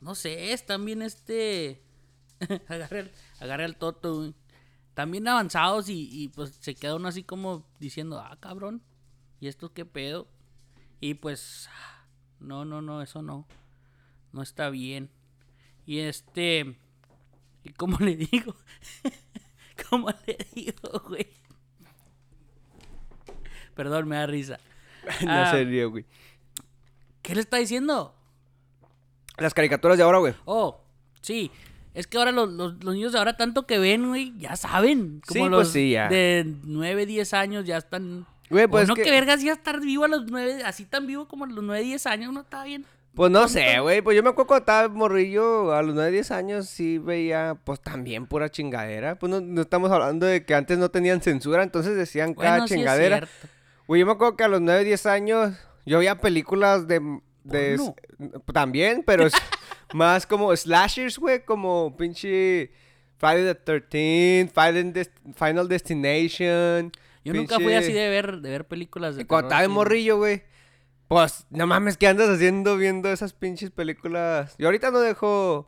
[0.00, 1.82] No sé, están bien este.
[2.68, 4.34] agarra, el, agarra el toto, güey.
[4.88, 8.82] Están bien avanzados y, y, pues se queda uno así como diciendo, ah, cabrón.
[9.40, 10.26] ¿Y esto qué pedo?
[11.00, 11.68] Y pues.
[12.40, 13.46] No, no, no, eso no.
[14.32, 15.10] No está bien.
[15.86, 16.76] Y este.
[17.64, 18.54] ¿Y cómo le digo?
[19.90, 21.26] ¿Cómo le digo, güey?
[23.74, 24.58] Perdón, me da risa.
[25.24, 25.50] no Ah.
[25.50, 26.04] serio, güey.
[27.22, 28.14] ¿Qué le está diciendo?
[29.38, 30.34] Las caricaturas de ahora, güey.
[30.44, 30.80] Oh,
[31.20, 31.50] sí.
[31.92, 35.20] Es que ahora los, los- los niños de ahora tanto que ven, güey, ya saben.
[35.26, 36.08] Como Sí, los pues sí, ya.
[36.08, 38.26] de 9, 10 años ya están...
[38.50, 39.10] Güey, pues o no es que- que...
[39.10, 42.06] vergas ya estar vivo a los 9, así tan vivo como a los 9, 10
[42.06, 42.84] años, no está bien.
[43.14, 44.02] Pues no sé, güey.
[44.02, 47.80] Pues yo me acuerdo cuando estaba morrillo, a los 9, 10 años, sí veía, pues
[47.80, 49.18] también pura chingadera.
[49.18, 52.74] Pues no, no estamos hablando de que antes no tenían censura, entonces decían cada sí
[52.74, 53.26] chingadera.
[53.86, 55.54] Güey, yo me acuerdo que a los 9, 10 años
[55.86, 57.00] yo veía películas de...
[58.52, 59.28] también, pero
[59.94, 62.70] más como slashers, güey, como pinche
[63.18, 66.92] Friday the 13th, Final, Des- Final Destination.
[67.26, 69.74] Yo nunca fui así de ver, de ver películas de Cuando terror, estaba de sí.
[69.74, 70.44] morrillo, güey.
[71.08, 74.54] Pues, no mames, ¿qué andas haciendo viendo esas pinches películas?
[74.58, 75.66] Yo ahorita no dejo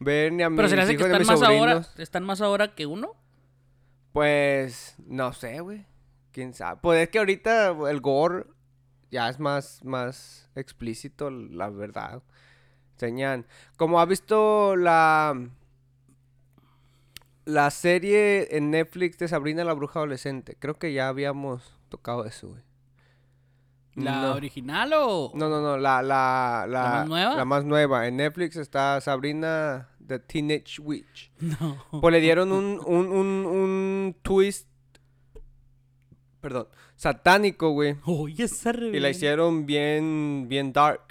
[0.00, 2.74] ver ni a mis Pero se le hace que están más, ahora, están más ahora
[2.74, 3.14] que uno.
[4.12, 5.86] Pues, no sé, güey.
[6.32, 6.80] ¿Quién sabe?
[6.82, 8.46] Pues es que ahorita el gore
[9.10, 12.22] ya es más, más explícito, la verdad.
[12.94, 13.46] Enseñan.
[13.76, 15.38] Como ha visto la.
[17.46, 20.56] La serie en Netflix de Sabrina la Bruja Adolescente.
[20.58, 22.62] Creo que ya habíamos tocado eso, güey.
[23.94, 24.34] ¿La no.
[24.34, 25.32] original o...?
[25.34, 27.36] No, no, no, la, la, la, más nueva?
[27.36, 28.06] La más nueva.
[28.08, 31.30] En Netflix está Sabrina the Teenage Witch.
[31.40, 32.00] No.
[32.00, 34.68] Pues le dieron un, un, un, un twist.
[36.40, 36.66] Perdón.
[36.96, 37.96] Satánico, güey.
[38.06, 41.05] Oye, esa Y la hicieron bien, bien dark.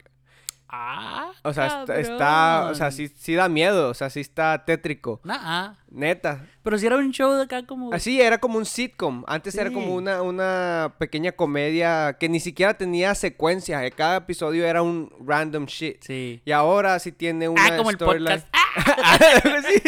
[0.68, 4.66] Ah, O sea, está, está- o sea, sí, sí da miedo, o sea, sí está
[4.66, 5.22] tétrico.
[5.24, 6.46] Nah, Neta.
[6.64, 7.94] pero si era un show de acá como...
[7.94, 9.24] Así era como un sitcom.
[9.28, 13.86] Antes era como una, una pequeña comedia que ni siquiera tenía secuencia.
[13.86, 16.04] eh, Cada episodio era un random shit.
[16.04, 16.42] Sí.
[16.44, 18.48] Y ahora sí tiene una Ah, como el podcast.
[18.78, 19.18] Ah,
[19.66, 19.82] sí.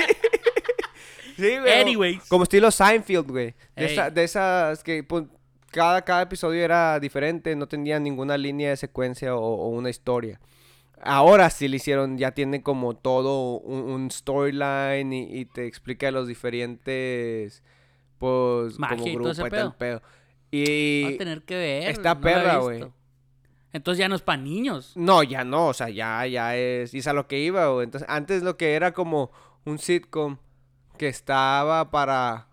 [1.82, 2.24] Anyways.
[2.30, 3.54] Como estilo Seinfeld, güey.
[3.76, 5.26] De, esa- de esas que pues,
[5.72, 10.40] cada, cada episodio era diferente, no tenía ninguna línea de secuencia o, o una historia.
[11.02, 16.10] Ahora sí le hicieron, ya tiene como todo un, un storyline y, y te explica
[16.12, 17.64] los diferentes,
[18.18, 19.78] pues, Magia como y grupo y tal pedo.
[19.78, 20.02] pedo.
[21.04, 21.90] Va a Y tener que ver.
[21.90, 22.92] está no perra, güey.
[23.74, 24.94] Entonces ya no es para niños.
[24.96, 27.84] no, ya no, o sea, ya, ya es, y es a lo que iba, güey.
[27.86, 29.32] Entonces, antes lo que era como
[29.66, 30.38] un sitcom
[30.98, 32.48] que estaba para,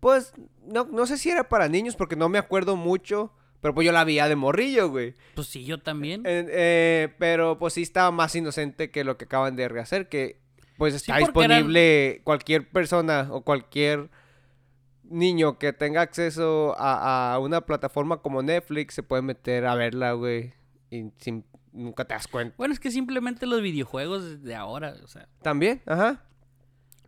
[0.00, 0.32] pues,
[0.66, 3.32] no, no sé si era para niños porque no me acuerdo mucho,
[3.64, 5.14] pero pues yo la veía de morrillo, güey.
[5.34, 6.20] Pues sí, yo también.
[6.26, 10.38] Eh, eh, pero pues sí estaba más inocente que lo que acaban de rehacer, que
[10.76, 14.10] pues está disponible cualquier persona o cualquier
[15.04, 20.12] niño que tenga acceso a, a una plataforma como Netflix se puede meter a verla,
[20.12, 20.52] güey,
[20.90, 22.54] y sin, nunca te das cuenta.
[22.58, 25.26] Bueno, es que simplemente los videojuegos de ahora, o sea...
[25.40, 26.22] También, ajá.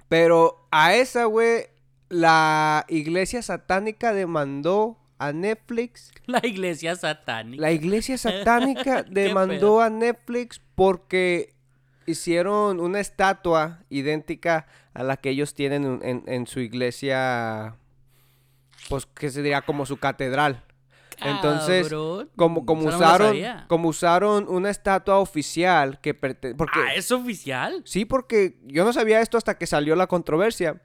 [0.08, 1.66] Pero a esa, güey,
[2.08, 7.60] la iglesia satánica demandó a Netflix La iglesia satánica.
[7.60, 11.54] La iglesia satánica ¿Qué demandó a Netflix porque
[12.06, 17.76] hicieron una estatua idéntica a la que ellos tienen en, en- en su iglesia,
[18.88, 20.62] pues que se diría como su catedral.
[21.18, 22.30] Entonces, Cabrón.
[22.36, 23.36] Como, como no usaron,
[23.68, 27.80] como usaron una estatua oficial que pertenece, porque Ah, ¿es oficial?
[27.86, 30.82] Sí, porque yo no sabía esto hasta que salió la controversia.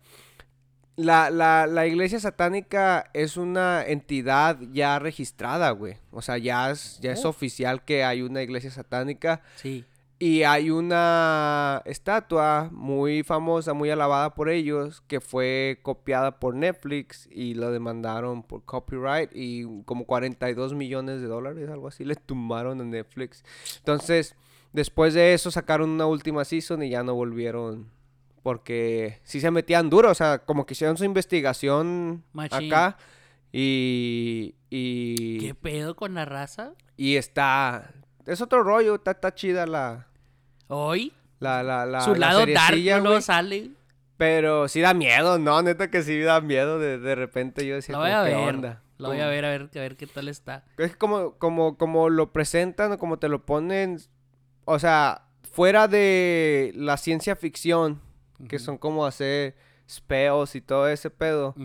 [0.97, 5.95] La, la, la iglesia satánica es una entidad ya registrada, güey.
[6.11, 7.29] O sea, ya es, ya es Oh.
[7.29, 9.41] oficial que hay una iglesia satánica.
[9.55, 9.85] Sí.
[10.19, 17.27] Y hay una estatua muy famosa, muy alabada por ellos, que fue copiada por Netflix
[17.31, 22.81] y lo demandaron por copyright y como 42 millones de dólares, algo así, le tumbaron
[22.81, 23.43] a Netflix.
[23.79, 24.35] Entonces,
[24.73, 27.89] después de eso sacaron una última season y ya no volvieron.
[28.43, 32.73] Porque sí se metían duro, o sea, como que hicieron su investigación Machín.
[32.73, 32.97] acá
[33.51, 34.55] y...
[34.69, 35.37] y...
[35.39, 36.73] ¿Qué pedo con la raza?
[36.97, 37.91] Y está.
[38.25, 40.07] Es otro rollo, está, está chida la.
[40.67, 42.01] Hoy, La, la, la.
[42.01, 43.71] su la lado dark no sale.
[44.17, 45.61] Pero sí da miedo, ¿no?
[45.63, 46.77] Neta que sí da miedo.
[46.79, 48.55] De, de repente yo decía, Lo voy como, a ¿qué ver.
[48.55, 48.81] onda?
[48.97, 50.63] Lo voy a ver, a ver, a ver qué tal está.
[50.77, 53.99] Es como, como, como lo presentan o como te lo ponen.
[54.65, 57.99] O sea, fuera de la ciencia ficción,
[58.47, 59.55] que son como hacer
[59.89, 61.55] spells y todo ese pedo.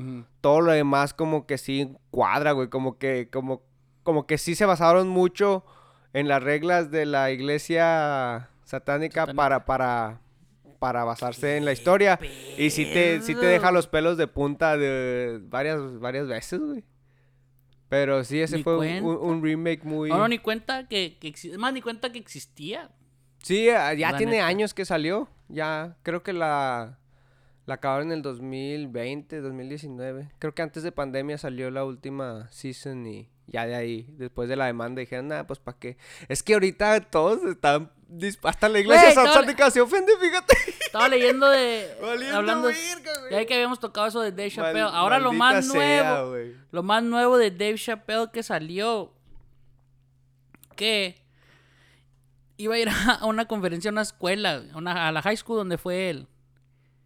[0.41, 3.62] Todo lo demás como que sí cuadra, güey, como que como
[4.03, 5.65] como que sí se basaron mucho
[6.12, 9.35] en las reglas de la iglesia satánica, Satánica.
[9.37, 10.21] para para
[10.79, 12.19] para basarse en la historia
[12.59, 16.85] y sí te sí te deja los pelos de punta de varias varias veces, güey.
[17.89, 21.57] Pero sí ese Ni fue un, remake muy No, no, ni cuenta que, que exi-
[21.57, 22.91] más, ni cuenta que existía.
[23.43, 24.47] Sí, ah, ya La tiene neta.
[24.49, 25.29] años que salió.
[25.49, 26.99] Ya creo que la
[27.67, 30.31] la acabaron en el 2020, 2019.
[30.39, 34.57] Creo que antes de pandemia salió la última season y ya de ahí, después de
[34.57, 35.97] la demanda, dijeron, nada, pues para qué.
[36.29, 37.91] Es que ahorita todos están.
[38.45, 40.55] Hasta la iglesia satánica se ofende, fíjate.
[40.81, 41.97] Estaba leyendo de.
[42.01, 42.71] Valiendo hablando.
[43.31, 44.85] Ya que habíamos tocado eso de Dave Chappelle.
[44.85, 46.37] Mal- Ahora lo más sea, nuevo.
[46.71, 49.13] Lo más nuevo de Dave Chappelle que salió.
[50.77, 51.26] Que
[52.57, 52.88] iba a ir
[53.21, 56.27] a una conferencia a una escuela, a, una- a la high school donde fue él.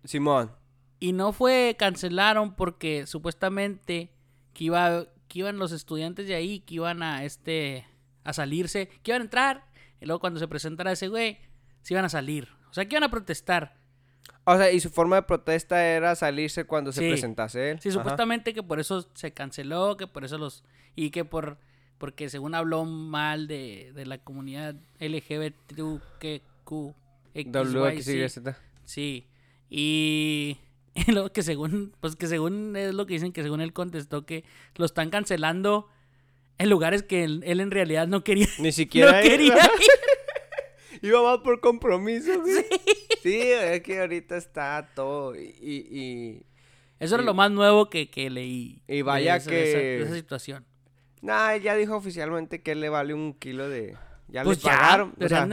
[0.04, 0.52] Simón.
[0.98, 4.12] Y no fue, cancelaron porque supuestamente
[4.52, 7.86] que iba, que iban los estudiantes de ahí, que iban a este
[8.24, 9.64] a salirse, que iban a entrar,
[10.00, 11.38] y luego cuando se presentara ese güey,
[11.82, 12.48] se iban a salir.
[12.70, 13.76] O sea, que iban a protestar.
[14.44, 17.80] O sea, y su forma de protesta era salirse cuando se presentase él.
[17.80, 17.98] Sí, Ajá.
[17.98, 20.64] supuestamente que por eso se canceló, que por eso los...
[20.94, 21.58] Y que por...
[22.00, 26.94] Porque según habló mal de, de la comunidad LGBTQ.
[27.34, 28.38] WXYZ.
[28.84, 29.26] Sí.
[29.68, 30.58] Y,
[30.94, 34.24] y lo que según, pues que según es lo que dicen, que según él contestó
[34.26, 34.44] que
[34.76, 35.88] lo están cancelando
[36.58, 38.48] en lugares que él, él en realidad no quería.
[38.58, 41.00] Ni siquiera no ir, quería ir.
[41.02, 42.64] Iba más por compromiso, güey.
[43.22, 45.34] Sí, es que ahorita está todo.
[45.34, 46.42] Y, y,
[46.98, 48.82] Eso era y- lo más nuevo que, que leí.
[48.88, 50.66] y de vaya esa- de esa- de que- esa situación.
[51.22, 53.96] Nah, ya dijo oficialmente que él le vale un kilo de.
[54.28, 55.14] Ya Pues le ya, pagaron.
[55.20, 55.46] o sea,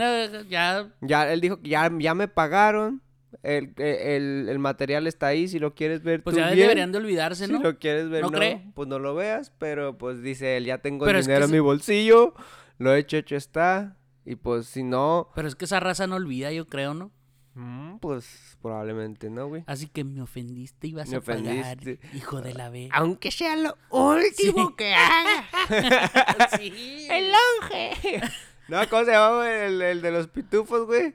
[0.48, 3.02] ya, ya, él dijo que ya, ya me pagaron.
[3.42, 5.48] El, el, el material está ahí.
[5.48, 6.60] Si lo quieres ver, pues tú ya bien.
[6.60, 7.60] deberían de olvidarse, Si ¿no?
[7.60, 9.52] lo quieres ver, ¿No no, pues no lo veas.
[9.58, 12.34] Pero pues dice él, ya tengo Pero el dinero en mi bolsillo.
[12.78, 13.96] Lo hecho, hecho está.
[14.24, 17.10] Y pues si no, Pero es que esa raza no olvida, yo creo, ¿no?
[17.58, 19.64] Mm, pues probablemente no, güey.
[19.66, 21.42] Así que me ofendiste y vas Me a pagar,
[21.76, 21.98] ofendiste.
[22.16, 22.88] hijo de la B.
[22.92, 25.44] Aunque sea lo último que haga.
[26.58, 27.06] sí.
[27.10, 28.20] El longe.
[28.68, 31.14] No, ¿cómo se llama el, el de los pitufos, güey?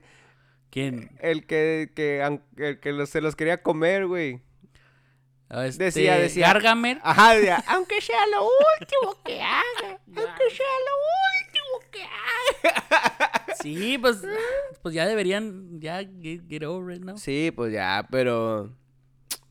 [0.69, 1.11] ¿Quién?
[1.19, 2.21] El que, que,
[2.57, 4.41] el que los- se los quería comer, güey.
[5.49, 6.47] Ah, Este, Decía, decía.
[6.47, 6.99] Gargamer.
[7.03, 8.43] Ajá, decía, aunque sea lo
[8.79, 9.99] último que haga.
[10.07, 10.95] Aunque sea lo
[11.45, 13.42] último que haga.
[13.61, 14.21] Sí, pues,
[14.81, 17.17] pues ya deberían, ya get, get over it, ¿no?
[17.17, 18.75] Sí, pues ya, pero...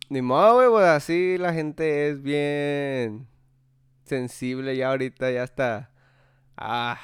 [0.09, 3.27] Ni modo, güey, pues así la gente es bien
[4.05, 5.91] sensible ya ahorita, ya está...
[6.57, 7.01] Ah,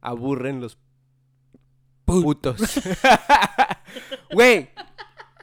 [0.00, 0.78] aburren los
[2.04, 2.60] putos.
[4.32, 4.70] Güey,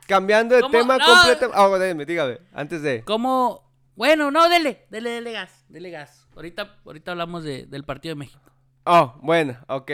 [0.08, 0.72] cambiando de ¿Cómo?
[0.72, 1.06] tema No.
[1.06, 1.58] completamente...
[1.58, 3.04] Ah, dime, dígame, antes de...
[3.04, 3.72] ¿Cómo?
[3.96, 6.28] Bueno, no, dele, dele, dele gas, dele gas.
[6.36, 8.52] Ahorita, ahorita hablamos de, del partido de México.
[8.86, 9.92] Oh, bueno, ok.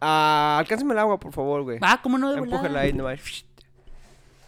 [0.00, 1.78] Ah, alcánzame el agua, por favor, güey.
[1.80, 3.20] Ah, ¿cómo no de Empújala ahí nomás.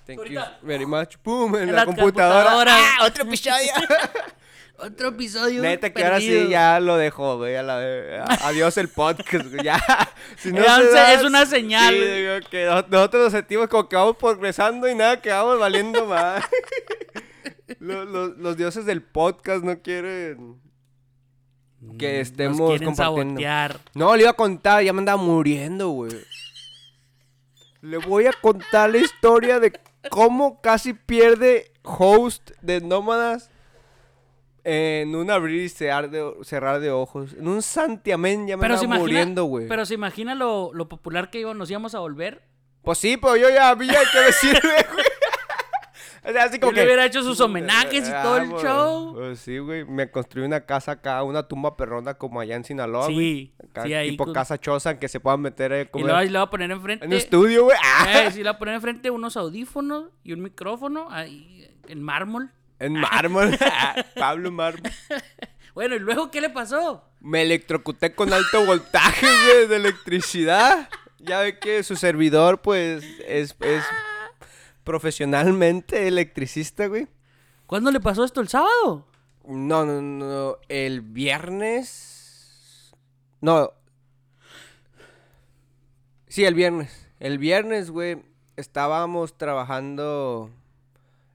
[0.06, 1.16] Thank you very much.
[1.22, 2.44] Pum, en, En la, la computadora.
[2.50, 2.76] computadora.
[3.00, 3.72] ¡Ah, otro episodio!
[4.80, 5.60] Otro episodio.
[5.60, 7.56] Neta que ahora sí ya lo dejó, güey.
[7.56, 7.78] a la-
[8.24, 9.64] a- Adiós el podcast, güey.
[9.64, 9.76] Ya.
[10.36, 10.62] Si Es un-
[10.94, 12.22] da- es una señal, Sí, güey.
[12.22, 16.06] digo que no- nosotros nos sentimos como que vamos progresando y nada, que vamos valiendo
[16.06, 16.44] más.
[17.80, 20.60] los, los- los dioses del podcast no quieren.
[21.98, 23.30] Que Mm, estemos nos quieren compartiendo.
[23.40, 23.80] sabotear.
[23.94, 26.12] No, le iba a contar, ya me andaba muriendo, güey.
[27.80, 29.72] Le voy a contar la historia de
[30.10, 33.50] cómo casi pierde host de nómadas
[34.64, 37.34] en un abrir y cerrar de, cerrar de ojos.
[37.38, 39.68] En un santiamén ya me Pero se andaba imagina, muriendo, güey.
[39.68, 42.42] pero se imagina lo, lo popular que iba- nos íbamos a volver.
[42.82, 44.60] Pues sí, pero yo ya había que decirle,
[44.92, 45.06] güey.
[46.24, 46.84] O sea, así Yo como le que...
[46.86, 49.14] hubiera hecho sus homenajes y todo el show.
[49.14, 49.84] Pues sí, güey.
[49.84, 53.16] Me construí una casa acá, una tumba perrona como allá en Sinaloa, güey.
[53.16, 54.10] Sí, Acá, sí, ahí.
[54.10, 56.06] tipo con- casa choza en que se puedan meter a y comer.
[56.06, 57.04] luego ahí le voy a poner enfrente.
[57.04, 57.76] En un estudio, güey.
[57.82, 58.22] ¡Ah!
[58.24, 62.50] Eh, sí, le voy a poner enfrente unos audífonos y un micrófono ahí en mármol.
[62.80, 63.56] En mármol.
[64.18, 64.90] Pablo Mármol.
[65.74, 67.04] Bueno, ¿y luego qué le pasó?
[67.20, 70.88] Me electrocuté con alto voltaje, güey, de electricidad.
[71.20, 73.84] Ya ve que su servidor, pues, es, es
[74.88, 77.08] profesionalmente electricista, güey.
[77.66, 78.40] ¿Cuándo le pasó esto?
[78.40, 79.06] ¿El sábado?
[79.44, 80.56] No, no, no.
[80.66, 82.94] El viernes.
[83.42, 83.70] No.
[86.26, 87.06] Sí, el viernes.
[87.20, 88.22] El viernes, güey,
[88.56, 90.48] estábamos trabajando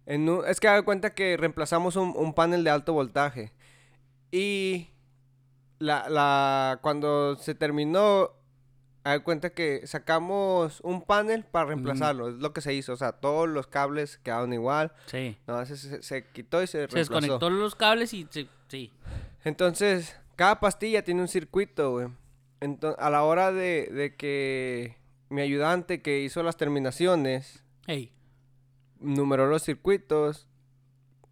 [0.07, 0.47] en un...
[0.47, 3.53] Es que haga cuenta que reemplazamos un, un panel de alto voltaje.
[4.31, 4.89] Y
[5.77, 8.31] la, la, cuando se terminó,
[9.03, 12.29] haga cuenta que sacamos un panel para reemplazarlo.
[12.29, 12.93] Es lo que se hizo.
[12.93, 14.93] O sea, todos los cables quedaron igual.
[15.07, 15.37] Sí.
[15.47, 17.09] No, se, se- se quitó y se, Se reemplazó.
[17.11, 18.91] desconectó los cables y se- sí.
[19.43, 22.07] Entonces, cada pastilla tiene un circuito, güey.
[22.61, 24.95] Entonces, a la hora de, de que
[25.29, 28.13] mi ayudante que hizo las terminaciones Ey.
[28.99, 30.47] numeró los circuitos,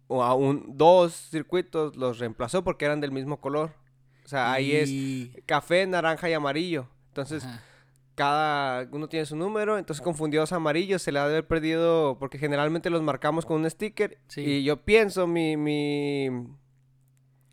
[0.08, 3.72] o aún dos circuitos los reemplazó porque eran del mismo color.
[4.26, 4.90] O sea, ahí es
[5.46, 6.86] café, naranja y amarillo.
[7.12, 7.62] Entonces, Ajá.
[8.14, 12.16] cada uno tiene su número, entonces confundió los amarillos, se le ha de haber perdido,
[12.18, 14.18] porque generalmente los marcamos con un sticker.
[14.28, 14.40] Sí.
[14.42, 16.28] Y yo pienso, mi, mi,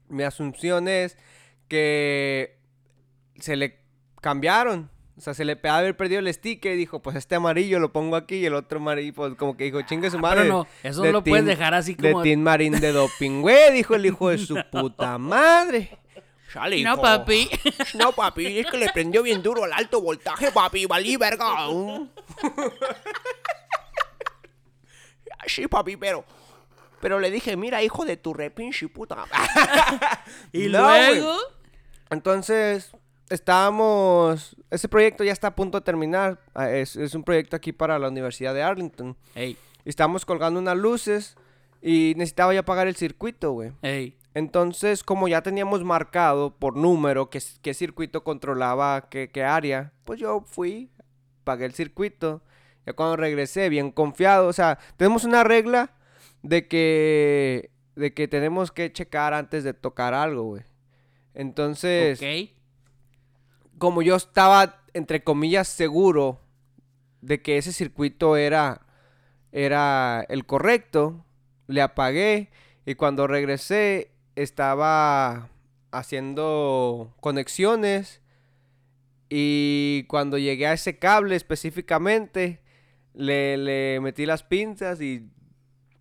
[0.08, 1.18] mi asunción es
[1.68, 2.58] que
[3.36, 3.80] se le
[4.22, 4.90] cambiaron.
[5.18, 7.80] O sea, se le ha de haber perdido el sticker y dijo, pues este amarillo
[7.80, 10.42] lo pongo aquí y el otro amarillo, pues como que dijo, chingue su Ah, madre.
[10.44, 12.24] pero no, eso de no lo puedes dejar así De como...
[12.24, 15.98] Tin Marín de doping, güey, dijo el hijo de su puta madre.
[16.52, 17.50] Sale, No, papi.
[17.94, 21.68] No, papi, es que le prendió bien duro el alto voltaje, papi, valí verga.
[25.48, 26.24] Sí, papi, pero.
[27.02, 29.26] Pero le dije, mira, hijo de tu repinche puta.
[30.52, 31.38] y luego...
[32.10, 32.92] Entonces,
[33.30, 34.56] estábamos.
[34.70, 36.40] Ese proyecto ya está a punto de terminar.
[36.54, 39.16] Ah, Es, es un proyecto aquí para la Universidad de Arlington.
[39.34, 41.38] Ey, Y estábamos colgando unas luces
[41.82, 43.72] y necesitaba ya pagar el circuito, güey.
[43.82, 44.18] ey.
[44.40, 50.18] Entonces, como ya teníamos marcado por número qué, qué circuito controlaba qué, qué área, pues
[50.18, 50.90] yo fui,
[51.44, 52.42] pagué el circuito.
[52.86, 54.48] Ya cuando regresé, bien confiado.
[54.48, 55.92] O sea, tenemos una regla
[56.42, 60.64] de que, de que tenemos que checar antes de tocar algo, güey.
[61.34, 62.22] Entonces,
[63.78, 66.40] como yo estaba, entre comillas, seguro
[67.20, 68.88] de que ese circuito era,
[69.52, 71.26] era el correcto,
[71.68, 72.52] le apagué
[72.86, 75.50] y cuando regresé estaba
[75.92, 78.22] haciendo conexiones
[79.30, 82.62] y cuando llegué a ese cable específicamente,
[83.14, 85.30] le, le metí las pinzas y...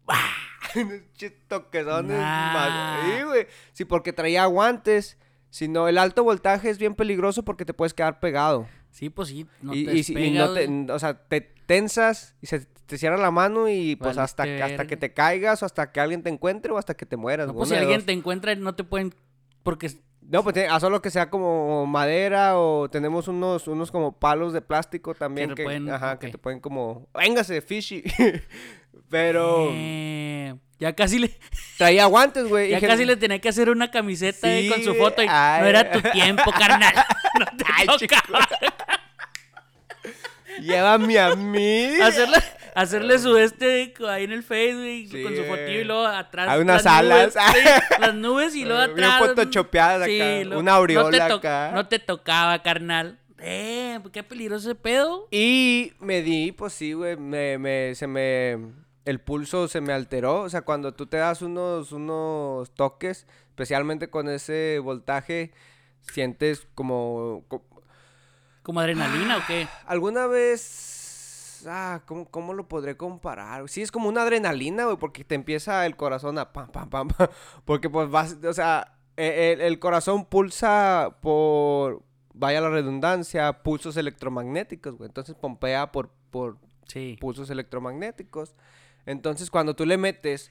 [1.48, 2.18] toquesones.
[2.18, 3.02] Nah.
[3.04, 3.46] Sí, güey.
[3.72, 5.18] Sí, porque traía guantes.
[5.50, 8.68] Si no, el alto voltaje es bien peligroso porque te puedes quedar pegado.
[8.90, 12.46] Sí, pues sí, no y, te y y no te, o sea, te tensas y
[12.46, 15.92] se te cierra la mano y pues hasta, Valiste hasta que te caigas o hasta
[15.92, 17.46] que alguien te encuentre o hasta que te mueras.
[17.46, 18.06] No, pues si alguien dos.
[18.06, 19.14] te encuentra, no te pueden...
[19.62, 19.90] Porque
[20.22, 24.62] No, pues a solo que sea como madera o tenemos unos, unos como palos de
[24.62, 28.02] plástico también te que, pueden- ajá, que te pueden como, véngase, fishy.
[29.10, 31.38] Pero Eh, ya casi le,
[31.78, 32.70] traía guantes, güey.
[32.70, 35.62] ya casi le tenía que hacer una camiseta eh, con Sí, su foto y ay.
[35.62, 36.94] no era tu tiempo, carnal.
[37.38, 37.86] No te Ay.
[40.60, 42.00] Llévame a mí.
[42.02, 42.38] hacerle,
[42.80, 46.48] hacerle su este ahí en el Facebook Sí, con su fotillo y luego atrás.
[46.48, 47.34] Hay unas las alas.
[47.34, 49.28] nubes, sí, las nubes y luego Bien atrás.
[49.28, 50.08] photoshopeadas acá,
[50.44, 51.70] luego- una aureola no acá.
[51.74, 53.18] No te tocaba, carnal.
[53.40, 55.28] Eh, qué peligroso ese pedo.
[55.30, 58.58] Y me di, pues sí, güey, me, me, se me,
[59.04, 64.10] el pulso se me alteró, o sea, cuando tú te das unos, unos toques, especialmente
[64.10, 65.52] con ese voltaje,
[66.12, 67.64] sientes como, co-
[68.64, 69.68] ¿Como adrenalina o qué?
[69.86, 70.60] alguna vez,
[71.66, 73.68] ah, ¿cómo, cómo lo podré comparar?
[73.68, 77.08] Sí, es como una adrenalina, güey, porque te empieza el corazón a pam, pam, pam,
[77.16, 77.28] pam,
[77.64, 82.02] porque pues vas, o sea, e- el, el corazón pulsa por,
[82.34, 87.18] vaya la redundancia, pulsos electromagnéticos, güey, entonces pompea por, por Sí.
[87.20, 88.54] pulsos electromagnéticos.
[89.04, 90.50] Entonces, cuando tú le metes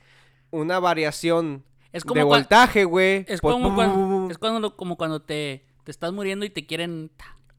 [0.51, 4.97] una variación Es de como, cua- voltaje, güey, es pues, como, cuando, es cuando, como
[4.97, 7.11] cuando te, te estás muriendo y te quieren...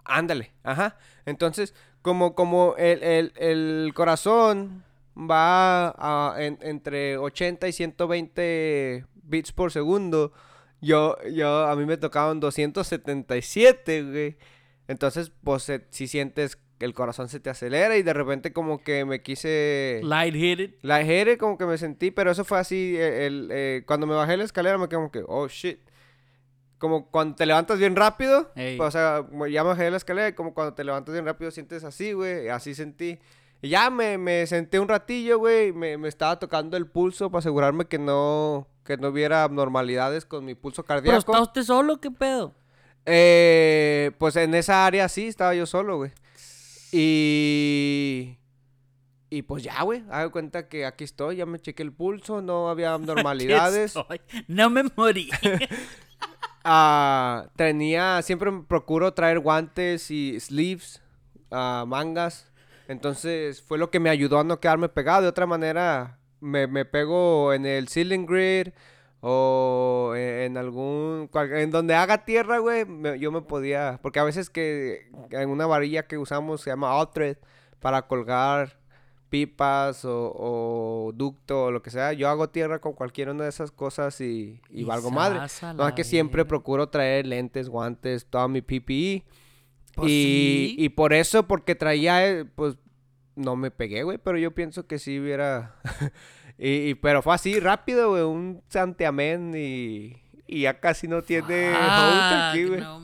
[0.05, 0.97] Ándale, ajá.
[1.27, 4.85] Entonces, como, como el, el- el corazón
[5.17, 10.33] va a- en- entre 80 y 120 bits por segundo,
[10.81, 14.37] yo, yo, a mí me tocaban 277, güey.
[14.87, 18.79] Entonces, pues, se- si sientes que el corazón se te acelera y de repente como
[18.83, 20.01] que me quise...
[20.05, 24.07] Light hit La jere como que me sentí, pero eso fue así, el, eh, cuando
[24.07, 25.81] me bajé la escalera me quedé como que, oh, shit.
[26.79, 28.79] Como cuando te levantas bien rápido, Ey.
[28.79, 31.51] o sea, ya me bajé de la escalera y como cuando te levantas bien rápido
[31.51, 33.19] sientes así, güey, así sentí.
[33.61, 37.41] Y ya me, me senté un ratillo, güey, me, me estaba tocando el pulso para
[37.41, 41.19] asegurarme que no, que no hubiera abnormalidades con mi pulso ¿Pero cardíaco.
[41.19, 42.01] está usted solo?
[42.01, 42.55] ¿Qué pedo?
[43.07, 46.13] Eh, pues en esa área sí, estaba yo solo, güey.
[46.93, 48.39] Y...
[49.31, 52.71] Y pues ya, güey, hago cuenta que aquí estoy, ya me chequé el pulso, no
[52.71, 53.95] había abnormalidades.
[53.97, 54.45] Aquí estoy.
[54.47, 55.29] No me morí.
[56.65, 61.03] Ah, tenía, siempre procuro traer guantes y sleeves,
[61.51, 62.51] ah, mangas.
[62.89, 65.23] Entonces fue lo que me ayudó a no quedarme pegado.
[65.23, 68.69] De otra manera, me, me pego en el ceiling grid
[69.21, 71.31] o en, algún...
[71.35, 72.87] En donde haga tierra, güey,
[73.19, 73.99] yo me podía...
[74.03, 77.37] Porque a veces que en una varilla que usamos se llama thread
[77.81, 78.78] para colgar
[79.29, 82.13] pipas o, o ducto o lo que sea.
[82.13, 85.41] Yo hago tierra con cualquiera una de esas cosas y, y valgo madre.
[85.75, 89.25] No, es que siempre procuro traer lentes, guantes, toda mi PPE.
[89.95, 90.75] Pues y, sí.
[90.79, 92.77] y por eso, porque traía, eh, pues,
[93.35, 95.77] no me pegué, güey, pero yo pienso que sí hubiera...
[96.59, 101.75] y, y- pero fue así, rápido, güey, un santiamén y, y ya casi no tiene
[101.75, 102.81] aquí, güey.
[102.81, 103.01] No.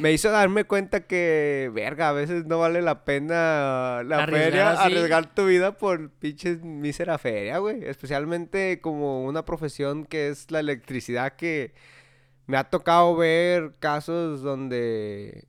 [0.00, 4.70] Me hizo darme cuenta que, verga, a veces no vale la pena la Arriesgar feria,
[4.72, 4.82] así.
[4.82, 7.84] arriesgar tu vida por pinches mísera feria, güey.
[7.84, 11.72] Especialmente como una profesión que es la electricidad que
[12.46, 15.46] me ha tocado ver casos donde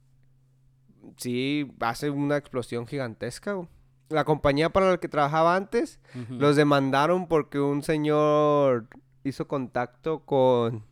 [1.17, 3.67] sí hace una explosión gigantesca, güey.
[4.09, 8.87] La compañía para la que trabajaba antes los demandaron porque un señor
[9.23, 10.83] hizo contacto con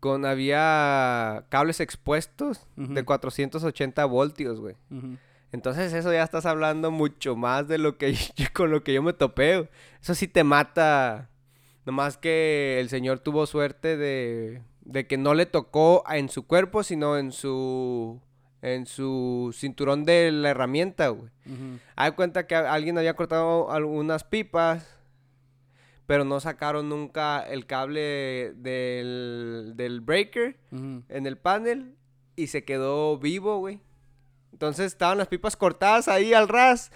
[0.00, 3.04] con había cables expuestos de Ujú.
[3.04, 4.74] 480 voltios, güey.
[5.52, 9.02] Entonces eso ya estás hablando mucho más de lo que yo- con lo que yo
[9.02, 9.56] me topé.
[9.58, 9.68] güey.
[10.02, 11.28] Eso sí te mata.
[11.86, 16.82] Nomás que el señor tuvo suerte de, de que no le tocó en su cuerpo,
[16.82, 18.20] sino en su
[18.62, 21.30] en su cinturón de la herramienta, güey.
[21.96, 24.86] Hay cuenta que alguien había cortado algunas pipas,
[26.10, 30.58] pero no sacaron nunca el cable del, del breaker
[31.08, 31.94] en el panel
[32.34, 33.80] y se quedó vivo, güey.
[34.52, 36.90] Entonces estaban las pipas cortadas ahí al ras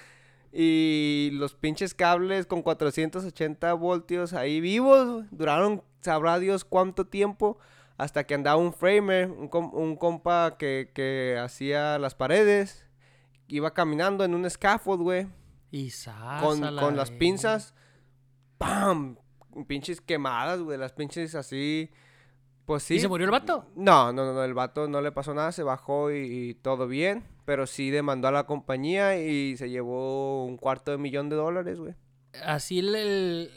[0.52, 5.24] y los pinches cables con 480 voltios ahí vivos, güey.
[5.30, 7.58] Duraron, sabrá Dios cuánto tiempo,
[7.96, 12.84] Hasta que andaba un framer, un, com- un compa que, que hacía las paredes.
[13.46, 15.28] Iba caminando en un scaffold, güey.
[16.40, 17.74] Y con, con las pinzas.
[18.58, 19.16] ¡Pam!
[19.66, 20.78] Pinches quemadas, güey.
[20.78, 21.90] Las pinches así.
[22.66, 22.94] Pues sí.
[22.94, 23.70] ¿Y se murió el vato?
[23.76, 26.16] No, no, no, el vato no le pasó nada, se bajó y,
[26.50, 30.96] y todo bien, pero sí demandó a la compañía y se llevó un cuarto de
[30.98, 31.94] millón de dólares, güey.
[32.44, 33.50] Así el, el-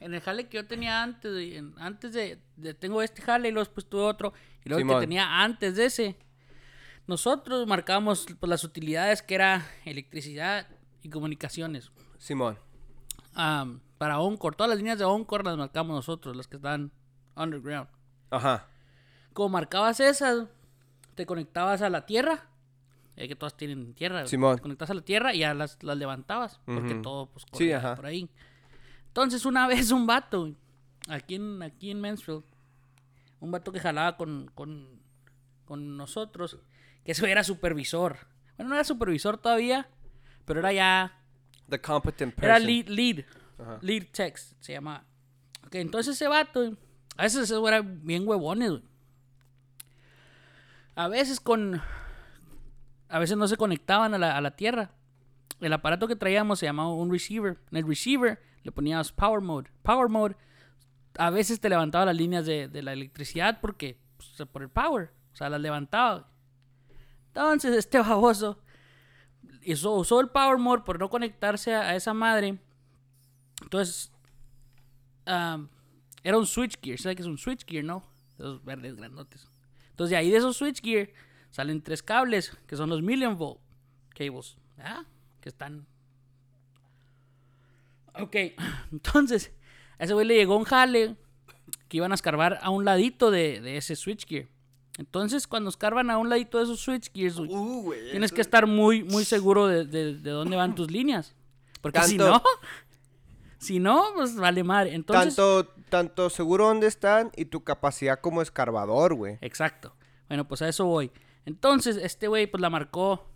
[0.00, 3.48] en el jale que yo tenía antes, de, en- antes de, de- tengo este jale
[3.48, 4.34] y luego tuve otro,
[4.64, 4.96] y luego Simón.
[4.96, 6.16] que tenía antes de ese,
[7.06, 10.68] nosotros marcábamos pues, las utilidades que era electricidad
[11.02, 11.90] y comunicaciones.
[12.18, 12.58] Simón.
[13.34, 16.90] Am, para Oncor, todas las líneas de Oncor las marcamos nosotros, las que están
[17.36, 17.86] underground.
[18.30, 18.66] Ajá.
[19.34, 20.46] Como marcabas esas,
[21.14, 22.48] te conectabas a la tierra.
[23.14, 24.26] que todas tienen tierra.
[24.26, 24.56] Simón.
[24.56, 26.62] Te conectabas a la tierra y ya las, las levantabas.
[26.64, 27.94] Porque todo pues Sí, ajá.
[27.94, 28.30] por ahí.
[29.08, 30.50] Entonces una vez un vato,
[31.06, 32.42] aquí en, aquí en Mansfield,
[33.38, 34.98] un vato que jalaba con, con,
[35.66, 36.56] con nosotros,
[37.04, 38.16] que eso era supervisor.
[38.56, 39.90] Bueno, no era supervisor todavía,
[40.46, 41.18] pero era ya
[41.68, 42.48] The competent person.
[42.50, 43.26] era lead, lead,
[43.80, 45.04] Lead text, se llama.
[45.66, 46.76] Ok, entonces ese vato,
[47.16, 48.82] a veces güey eran bien huevones, güey.
[50.94, 51.80] A veces con,
[53.08, 54.90] a veces no se conectaban a la, a la tierra.
[55.60, 57.58] El aparato que traíamos se llamaba un receiver.
[57.70, 59.70] En el receiver le poníamos power mode.
[59.82, 60.36] Power mode,
[61.16, 65.10] a veces te levantaba las líneas de, de la electricidad porque, pues, por el power,
[65.32, 66.28] o sea, las levantaba.
[67.28, 68.58] Entonces este baboso
[69.66, 72.58] usó, el power mode por no conectarse a esa madre.
[73.70, 74.10] Entonces,
[75.26, 76.98] era un switchgear.
[76.98, 78.02] ¿Sabes qué es un switchgear, no?
[78.36, 79.46] Esos verdes grandotes.
[79.90, 81.08] Entonces, de ahí de esos switchgear
[81.52, 83.60] salen tres cables, que son los million volt
[84.16, 84.56] cables.
[84.78, 85.04] ¿ah?
[85.40, 85.86] Que están.
[88.14, 88.34] Ok,
[88.92, 89.52] entonces,
[90.00, 91.14] a ese güey le llegó un jale
[91.88, 94.46] que iban a escarbar a un ladito de, de ese switchgear.
[94.98, 97.94] Entonces, cuando escarban a un ladito de esos switchgears, Uh.
[98.10, 101.34] Tienes que estar muy, muy seguro de, de- de dónde van tus líneas.
[101.80, 102.42] Porque si no,
[103.60, 104.94] si no, pues vale madre.
[104.94, 109.38] Entonces, Tanto, tanto seguro dónde están y tu capacidad como escarbador, güey.
[109.40, 109.94] exacto.
[110.28, 111.12] Bueno, pues a eso voy.
[111.46, 113.28] Entonces, este güey, pues la marcó,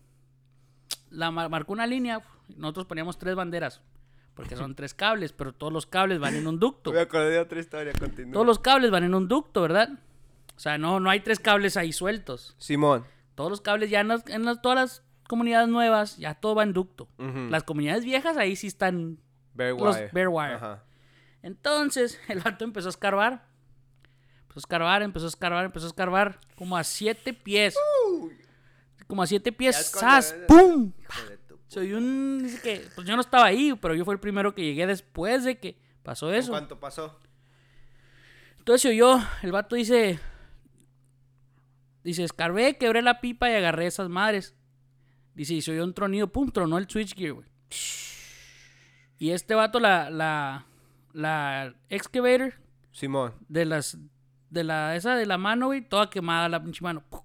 [1.11, 2.23] la mar- marcó una línea.
[2.57, 3.81] Nosotros poníamos tres banderas,
[4.35, 6.93] porque son tres cables, pero todos los cables van en un ducto.
[6.93, 8.33] Me acordé de otra historia, continúa.
[8.33, 9.89] Todos los cables van en un ducto, ¿verdad?
[10.57, 12.55] O sea, no, no hay tres cables ahí sueltos.
[12.59, 13.05] Simón.
[13.35, 16.63] Todos los cables ya en, las- en las- todas las comunidades nuevas, ya todo va
[16.63, 17.09] en ducto.
[17.19, 19.19] Las comunidades viejas ahí sí están
[19.55, 20.11] Los wire.
[20.13, 20.55] bare wire.
[20.55, 20.85] Ajá.
[21.43, 23.47] Entonces, el vato empezó a escarbar.
[24.43, 26.41] Empezó a escarbar, empezó a escarbar, empezó a escarbar.
[26.57, 27.77] Como a siete pies.
[29.07, 29.77] Como a siete pies.
[29.77, 30.35] ¡Sas!
[30.49, 30.93] ¡Pum!
[31.67, 32.41] Soy un.
[32.43, 32.89] Dice que.
[32.95, 35.79] Pues yo no estaba ahí, pero yo fui el primero que llegué después de que
[36.03, 36.51] pasó ¿En eso.
[36.53, 37.19] cuánto pasó?
[38.59, 39.19] Entonces se oyó.
[39.43, 40.19] El vato dice.
[42.05, 44.55] Dice, escarbé, quebré la pipa y agarré esas madres.
[45.35, 46.29] Dice, y se oyó un tronido.
[46.29, 46.51] ¡Pum!
[46.51, 47.47] Tronó el switchgear, güey.
[49.25, 50.11] Y este vato, la.
[50.11, 50.67] La.
[51.15, 52.53] La excavator.
[52.93, 53.33] Simón.
[53.49, 53.97] de las
[54.51, 57.03] de la esa de la mano, güey, toda quemada la pinche mano.
[57.09, 57.21] ¡Pum!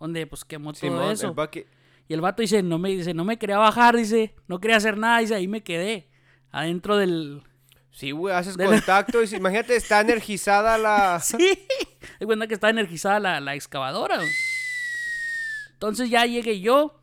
[0.00, 1.28] Donde pues quemó todo Simón, eso.
[1.28, 1.66] el bucket.
[2.08, 4.96] Y el vato dice, no me dice, no me quería bajar, dice, no quería hacer
[4.96, 6.08] nada, dice, ahí me quedé
[6.50, 7.42] adentro del
[7.90, 11.20] Sí, güey, haces De la- contacto y si- imagínate, está energizada la...
[11.22, 11.36] Sí.
[12.24, 14.16] Cuenta que está energizada la, la excavadora.
[14.16, 14.30] güey.
[15.74, 16.98] Entonces ya llegué yo.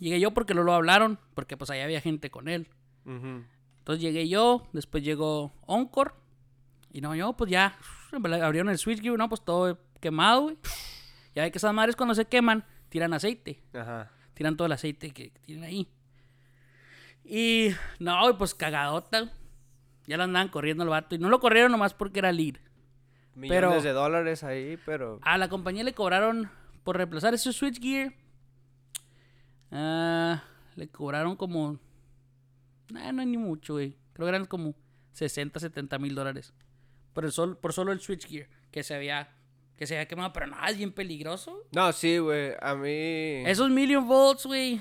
[0.00, 2.68] Llegué yo porque lo, lo hablaron, porque pues ahí había gente con él.
[3.08, 6.14] Entonces llegué yo, después llegó Oncor.
[6.92, 7.78] Y no, yo pues ya
[8.42, 10.58] abrieron el switch, no, pues todo quemado, güey.
[11.34, 13.62] Ya ve que esas madres cuando se queman, tiran aceite.
[13.74, 14.10] Ajá.
[14.34, 15.88] Tiran todo el aceite que, que tienen ahí.
[17.24, 19.30] Y no, güey, pues cagadota.
[20.06, 21.14] Ya lo andaban corriendo el vato.
[21.14, 22.56] Y no lo corrieron nomás porque era lead.
[23.34, 25.20] Millones Pero- de dólares ahí, pero...
[25.22, 26.50] A la compañía le cobraron
[26.82, 28.14] por reemplazar ese switchgear.
[29.70, 30.42] ah,
[30.76, 31.78] le cobraron como.
[32.90, 33.96] Nah, no es ni mucho, güey.
[34.12, 34.74] Creo que eran como
[35.12, 36.52] 60, 70 mil dólares.
[37.12, 39.30] Por, el sol, por solo el switchgear que se había,
[39.76, 40.32] que se había quemado.
[40.32, 41.66] Pero nada, es bien peligroso.
[41.72, 43.42] No, sí, güey, a mí...
[43.46, 44.80] Esos million volts, güey.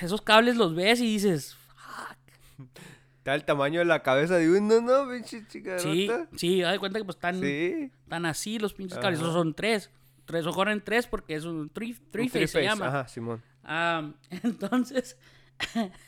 [0.00, 1.56] Esos cables los ves y dices.
[1.76, 2.68] Fuck.
[3.18, 5.10] Está el tamaño de la cabeza de uno, ¿no?
[5.10, 7.90] Pinche chica Sí, sí, haz de cuenta que pues están, Sí.
[8.02, 9.20] están así los pinches cables.
[9.20, 9.90] Esos son tres.
[10.24, 12.86] Tres o corren tres porque es un three, three Un phase se three-phase, llama.
[12.86, 13.42] Ajá, Simón.
[13.64, 14.10] Ah,
[14.42, 15.18] entonces,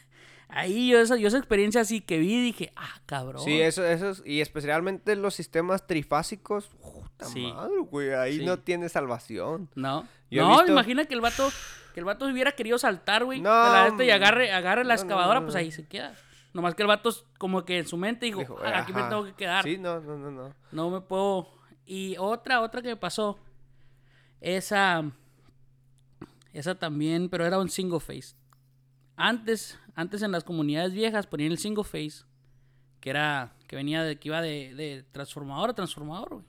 [0.52, 3.42] ahí yo esa, yo esa experiencia así que vi dije, ah, cabrón.
[3.44, 7.52] Sí, eso, esos, y especialmente los sistemas trifásicos, puta Sí.
[7.52, 8.44] madre, güey, ahí Sí.
[8.44, 9.70] no tiene salvación.
[9.74, 11.48] No, Yo no, visto- imagina que el vato,
[11.94, 13.40] que el vato hubiera querido saltar, güey.
[13.40, 16.14] No, de la este y agarre, agarre la no, excavadora, no, pues ahí se queda.
[16.52, 19.24] Nomás que el vato como que en su mente dijo, Dijo, "Ah, aquí me tengo
[19.24, 19.62] que quedar.
[19.62, 20.54] Sí, no, no, no, no.
[20.72, 21.48] No me puedo
[21.86, 23.38] Y otra, otra que me pasó.
[24.40, 25.10] Esa.
[26.52, 28.34] Esa también, pero era un single face.
[29.22, 32.24] Antes, antes en las comunidades viejas ponían el single face.
[33.00, 33.52] Que era.
[33.66, 34.18] Que venía de.
[34.18, 36.44] que iba de, de transformador a transformador, güey.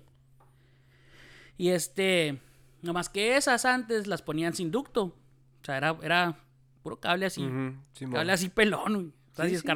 [1.57, 2.39] Y este.
[2.81, 5.03] Nomás que esas antes las ponían sin ducto.
[5.03, 6.39] O sea, era, era
[6.81, 7.41] puro cable así.
[7.41, 8.13] Simón.
[8.13, 9.07] Cable así pelón, güey.
[9.07, 9.67] O sea, Sí, si sí,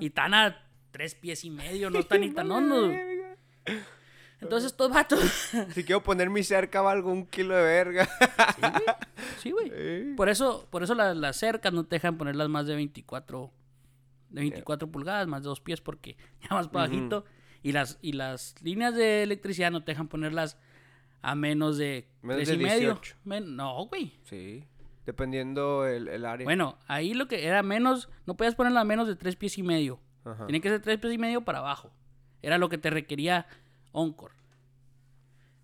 [0.00, 0.56] y tan a
[0.90, 2.92] tres pies y medio, no tan ni tan hondo.
[4.40, 5.20] Entonces estos vatos.
[5.74, 8.08] Si quiero poner mi cerca valgo un kilo de verga.
[9.38, 9.70] Sí, güey.
[9.72, 10.14] Eh.
[10.16, 13.50] Por eso, por eso las, las cercas no te dejan ponerlas más de 24,
[14.30, 17.24] de 24 pulgadas, más de dos pies, porque ya más para bajito.
[17.62, 20.56] Y las, y las líneas de electricidad no te dejan ponerlas
[21.22, 22.88] a menos de Menos tres de y medio.
[22.94, 23.16] 18.
[23.24, 24.14] Men- no, güey.
[24.24, 24.64] Sí.
[25.04, 26.44] Dependiendo el, el área.
[26.44, 29.62] Bueno, ahí lo que era menos, no podías ponerla a menos de tres pies y
[29.62, 30.00] medio.
[30.24, 30.46] Ajá.
[30.46, 31.90] Tiene que ser tres pies y medio para abajo.
[32.42, 33.46] Era lo que te requería
[33.92, 34.34] Encore.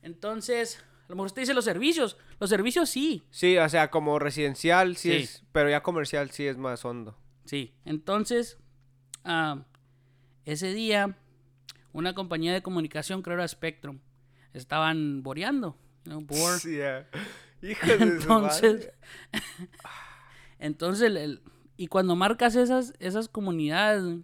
[0.03, 2.16] Entonces, a lo mejor usted dice los servicios.
[2.39, 3.22] Los servicios sí.
[3.31, 5.16] Sí, o sea, como residencial sí, Sí.
[5.24, 7.16] es, pero ya comercial sí es más hondo.
[7.45, 7.74] Sí.
[7.85, 8.59] Entonces,
[9.24, 9.64] ah,
[10.45, 11.16] ese día,
[11.93, 14.01] una compañía de comunicación, creo era Spectrum,
[14.53, 15.77] estaban boreando.
[16.05, 16.59] you know, bore.
[17.61, 18.93] Sí, Entonces,
[20.59, 21.43] entonces el- el-
[21.79, 24.18] y cuando marcas esas, esas comunidades,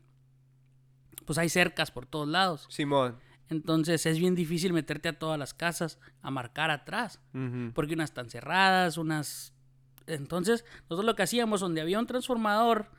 [1.27, 2.67] pues hay cercas por todos lados.
[2.71, 3.19] Simón.
[3.53, 7.21] Entonces es bien difícil meterte a todas las casas a marcar atrás.
[7.75, 9.53] Porque unas están cerradas, unas...
[10.07, 12.91] Entonces, nosotros lo que hacíamos, donde había un transformador,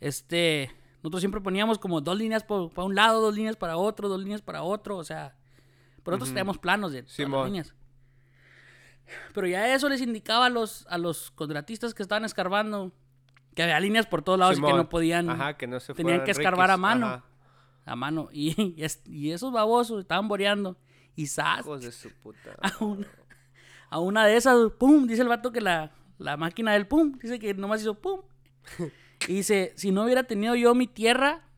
[0.00, 0.70] este...
[0.96, 4.42] Nosotros siempre poníamos como dos líneas para un lado, dos líneas para otro, dos líneas
[4.42, 5.36] para otro, o sea...
[6.02, 7.74] Pero nosotros teníamos planos de todas las líneas.
[9.32, 12.92] Pero ya eso les indicaba a los, a los contratistas que estaban escarbando
[13.54, 16.24] que había líneas por todos lados y que no podían Ajá, que no se tenían
[16.24, 17.06] que escarbar a mano.
[17.06, 17.24] Ajá.
[17.84, 18.28] A mano.
[18.32, 20.76] Y, y, es- y esos babosos estaban boreando.
[21.16, 21.60] Y ¡zas!
[21.60, 22.56] Hijos de su puta.
[22.62, 23.06] a una,
[23.90, 27.38] a una de esas, pum, dice el vato que la, la máquina del pum, dice
[27.38, 28.20] que nomás hizo pum.
[29.28, 31.48] Y dice, si no hubiera tenido yo mi tierra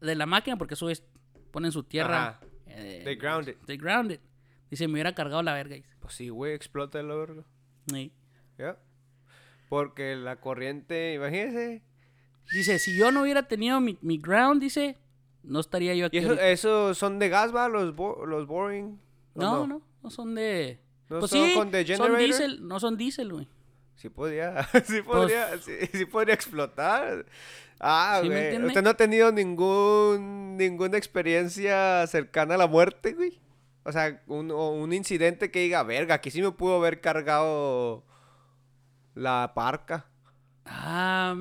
[0.00, 1.02] de la máquina, porque eso es,
[1.50, 2.38] ponen su tierra.
[2.66, 3.56] Eh, They ground it.
[3.66, 4.20] they ground it.
[4.70, 5.74] Dice, me hubiera cargado la verga.
[5.74, 5.88] dice.
[5.98, 7.42] Pues sí, güey, explota el verga.
[7.88, 8.12] Sí.
[8.56, 8.78] ¿Ya?
[9.68, 11.82] Porque la corriente, imagínese.
[12.52, 14.98] Dice, si yo no hubiera tenido mi, mi ground, dice,
[15.42, 16.16] no estaría yo aquí.
[16.16, 16.48] ¿Y eso, ahorita".
[16.48, 17.68] eso son de gas, va?
[17.68, 18.98] Los, bo- los boring.
[19.34, 20.78] ¿O no, no, no, son de...
[21.08, 23.48] ¿No pues son sí, con the son diésel, no son diésel, güey.
[23.96, 27.26] Sí podría, Pues sí podría, sí, sí podría explotar.
[27.78, 28.20] Ah.
[28.22, 33.40] ¿Usted no ha tenido ningún, ninguna experiencia cercana a la muerte, güey?
[33.84, 38.04] O sea, un, un incidente que diga, verga, aquí sí me pudo haber cargado
[39.14, 40.06] la parca.
[40.64, 41.36] Ah,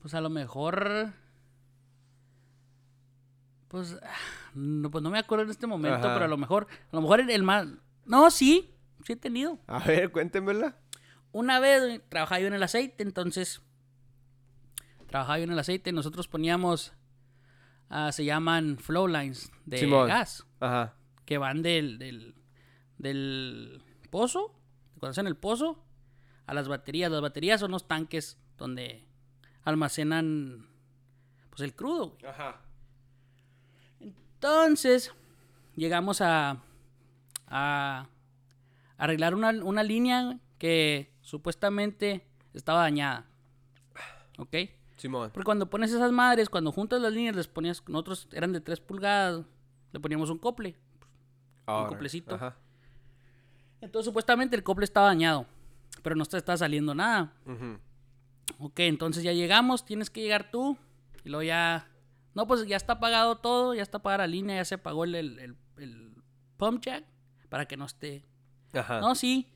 [0.00, 1.12] pues a lo mejor.
[3.70, 3.96] Pues,
[4.54, 6.12] no, pues no me acuerdo en este momento, Ajá.
[6.14, 7.66] pero a lo mejor, a lo mejor el, el más.
[8.04, 9.58] No, sí, sí he tenido.
[9.66, 10.76] A ver, cuéntemela.
[11.32, 13.62] Una vez güey, trabajaba yo en el aceite, entonces.
[15.06, 16.92] Trabajaba yo en el aceite, nosotros poníamos.
[17.88, 20.08] ah, se llaman flow lines de Simón.
[20.08, 20.94] gas Ajá.
[21.24, 22.34] que van del, del,
[22.98, 24.52] del pozo,
[24.98, 25.84] cuando hacen el pozo,
[26.46, 27.10] a las baterías.
[27.12, 29.06] Las baterías son los tanques donde
[29.62, 30.66] almacenan
[31.50, 32.10] pues el crudo.
[32.10, 32.26] güey.
[32.26, 32.60] Ajá.
[34.40, 35.12] Entonces,
[35.76, 36.62] llegamos a,
[37.46, 38.06] a
[38.96, 43.26] arreglar una, una línea que supuestamente estaba dañada.
[44.38, 44.56] ¿Ok?
[44.96, 45.30] Simón.
[45.34, 48.80] Porque cuando pones esas madres, cuando juntas las líneas, les ponías, nosotros eran de 3
[48.80, 49.44] pulgadas,
[49.92, 50.74] le poníamos un cople.
[51.66, 52.36] Ahora, coplecito.
[52.36, 52.56] Ajá.
[53.82, 55.44] Entonces supuestamente el cople estaba dañado,
[56.02, 57.34] pero no te está saliendo nada.
[57.44, 57.78] Ujú.
[58.58, 60.78] Ok, entonces ya llegamos, tienes que llegar tú.
[61.24, 61.89] Y luego ya...
[62.34, 65.14] No, pues ya está pagado todo, ya está pagada la línea, ya se pagó el,
[65.14, 66.14] el, el- el
[66.56, 67.04] pump jack
[67.48, 68.24] para que no esté...
[68.72, 69.00] Ajá.
[69.00, 69.48] No, sí.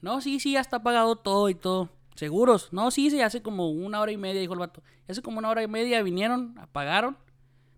[0.00, 1.90] No, sí, sí, ya está pagado todo y todo.
[2.16, 2.72] ¿Seguros?
[2.72, 4.82] No, sí, sí, hace como una hora y media, dijo el vato.
[5.08, 7.16] Hace como una hora y media vinieron, apagaron.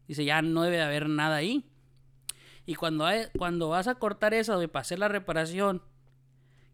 [0.09, 1.65] Dice, ya no debe de haber nada ahí.
[2.67, 5.83] Y cuando, hay- cuando vas a cortar esa, de para hacer la reparación,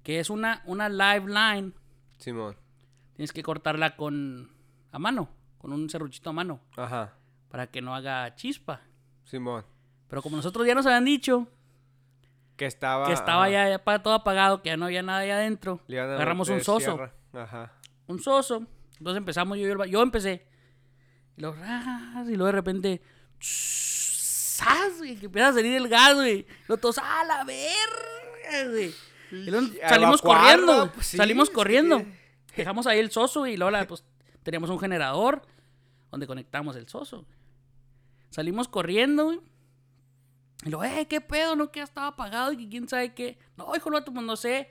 [0.05, 1.73] que es una, una live line,
[2.19, 2.57] Simón.
[3.15, 4.51] tienes que cortarla con
[4.93, 5.29] a mano,
[5.61, 7.13] con un serruchito a mano, Ajá.
[7.51, 8.81] para que no haga chispa.
[9.25, 9.65] Simón.
[10.09, 11.47] Pero como nosotros ya nos habían dicho
[12.57, 13.07] Que estaba.
[13.07, 16.61] que estaba ya, ya todo apagado, que ya no había nada ahí adentro, agarramos un
[16.61, 16.81] soso.
[16.81, 17.13] sierra.
[17.33, 17.73] Ajá.
[18.07, 18.65] Un soso.
[18.99, 20.47] Entonces empezamos yo y el Yo empecé.
[21.37, 23.03] Y luego, ras, y luego de repente.
[23.41, 24.99] ¡zas!
[24.99, 26.47] güey, Que empieza a salir el gas, güey.
[26.69, 28.95] Los todos, ¡a la verga, güey!
[29.33, 30.91] Y luego salimos corriendo.
[30.93, 31.99] Pues sí, salimos corriendo.
[31.99, 32.21] tiene-
[32.57, 34.05] Dejamos ahí el soso y luego la- pues,
[34.43, 35.43] teníamos un generador
[36.11, 37.25] donde conectamos el soso.
[38.31, 39.41] Salimos corriendo, güey.
[40.65, 41.57] Y luego, eh, ¿qué pedo?
[41.57, 43.39] No, que ya estaba apagado y que quién sabe qué.
[43.57, 44.71] No, hijo, no, pues no sé.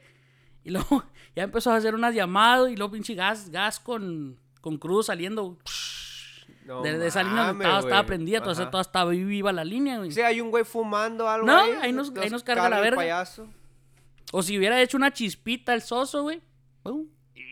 [0.63, 1.03] Y luego
[1.35, 5.57] ya empezó a hacer unas llamadas y luego pinche gas, gas con, con crudo saliendo.
[6.65, 10.11] No de, de esa línea estaba, estaba prendida, toda, toda estaba viva la línea, güey.
[10.11, 11.71] Sí, hay un güey fumando algo No, ahí.
[11.81, 12.97] ahí nos- ahí nos carga la verga.
[12.97, 13.47] payaso.
[14.31, 16.41] O si hubiera hecho una chispita el soso, güey.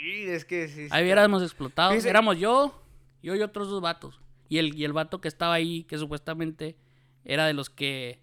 [0.07, 0.87] Y es que sí.
[0.91, 1.91] Ahí hubiéramos explotado.
[1.91, 2.81] Fíjese- Éramos yo,
[3.21, 4.19] yo y otros dos vatos.
[4.49, 6.77] Y el, y el vato que estaba ahí, que supuestamente
[7.25, 8.19] era de los que.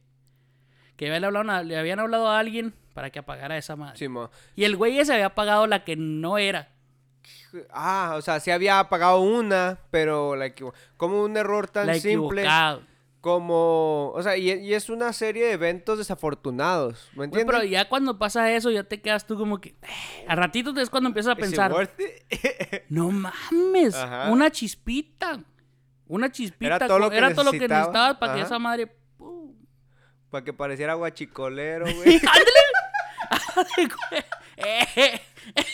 [0.97, 3.99] que habían hablado, a- le habían hablado a alguien para que apagara esa madre.
[3.99, 4.07] Sí.
[4.57, 6.71] Y el güey ese había apagado la que no era.
[7.71, 11.95] Ah, o sea, sí había apagado una, pero la equivo- como un error tan la
[11.95, 12.43] simple.
[13.25, 17.51] Como, o sea, y, y es una serie de eventos desafortunados, ¿me entiendes?
[17.51, 19.71] pero ya cuando pasa eso, ya te quedas tú como que.
[19.71, 21.73] "Eh", A ratito es cuando empiezas a pensar.
[22.91, 24.31] No mames, Ajá.
[24.31, 25.43] una chispita.
[26.07, 26.77] Una chispita.
[26.77, 27.81] Era todo lo que era todo lo que necesitaba.
[27.87, 28.89] necesitabas para que esa madre.
[29.17, 29.55] ¡pum!
[30.29, 32.21] Para que pareciera guachicolero, güey.
[34.57, 35.21] Eh,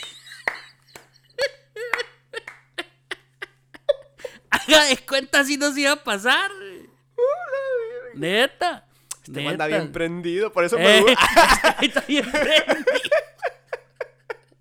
[4.49, 6.49] Haga de cuenta si nos iba a pasar.
[8.21, 8.87] Neta.
[9.23, 9.77] Este man anda neta.
[9.79, 11.77] bien prendido, por eso me Eh, gusta.
[11.81, 12.85] está bien prendido.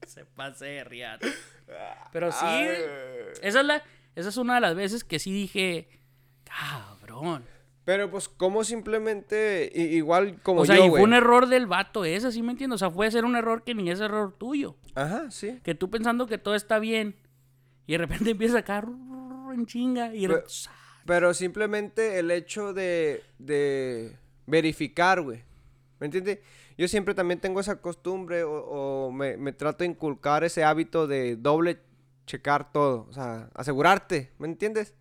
[0.06, 1.26] Se pase de riata.
[2.12, 2.68] Pero sí, Ay,
[3.42, 3.82] esa es, la,
[4.16, 5.88] esa es una de las veces que sí dije,
[6.44, 7.44] cabrón.
[7.84, 12.04] Pero pues como simplemente, igual como o sea, yo, y fue un error del vato
[12.04, 12.76] ese, ¿sí me entiendes?
[12.76, 14.76] O sea, puede ser un error que ni es error tuyo.
[14.94, 15.60] Ajá, sí.
[15.64, 17.16] Que tú pensando que todo está bien
[17.86, 18.84] y de repente empieza a caer
[19.54, 20.44] en chinga y Pero-
[21.10, 25.42] Pero simplemente el hecho de, de verificar, güey.
[25.98, 26.38] ¿Me entiendes?
[26.78, 31.34] Yo siempre también tengo esa costumbre o, me, me trato de inculcar ese hábito de
[31.34, 31.80] doble
[32.26, 33.08] checar todo.
[33.10, 34.94] O sea, asegurarte, ¿me entiendes?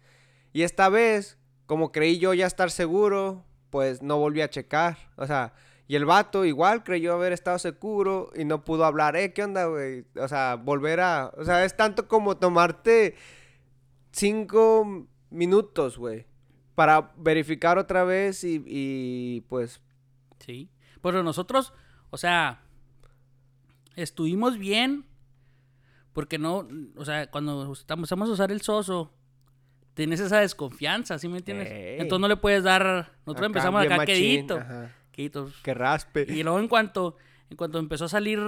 [0.52, 1.38] Y esta vez,
[1.68, 4.98] como creí yo ya estar seguro, pues no volví a checar.
[5.16, 5.54] O sea,
[5.88, 9.16] y el vato igual creyó haber estado seguro y no pudo hablar.
[9.16, 10.06] Eh, ¿qué onda, güey?
[10.20, 11.32] O sea, volver a...
[11.38, 13.14] O sea, es tanto como tomarte
[14.12, 16.26] cinco minutos, güey.
[16.76, 19.82] Para verificar otra vez y, y, pues...
[20.40, 20.70] sí.
[21.02, 21.74] Pero nosotros,
[22.10, 22.62] o sea,
[23.96, 25.06] estuvimos bien
[26.14, 29.14] porque no, o sea, cuando empezamos a usar el soso,
[29.94, 31.70] tienes esa desconfianza, ¿sí me entiendes?
[31.72, 32.02] Ey.
[32.02, 35.52] Entonces no le puedes dar, nosotros acá empezamos acá machín, quedito, ajá, quedito.
[35.64, 36.26] Que raspe.
[36.28, 37.16] Y luego en cuanto,
[37.50, 38.40] en cuanto empezó a salir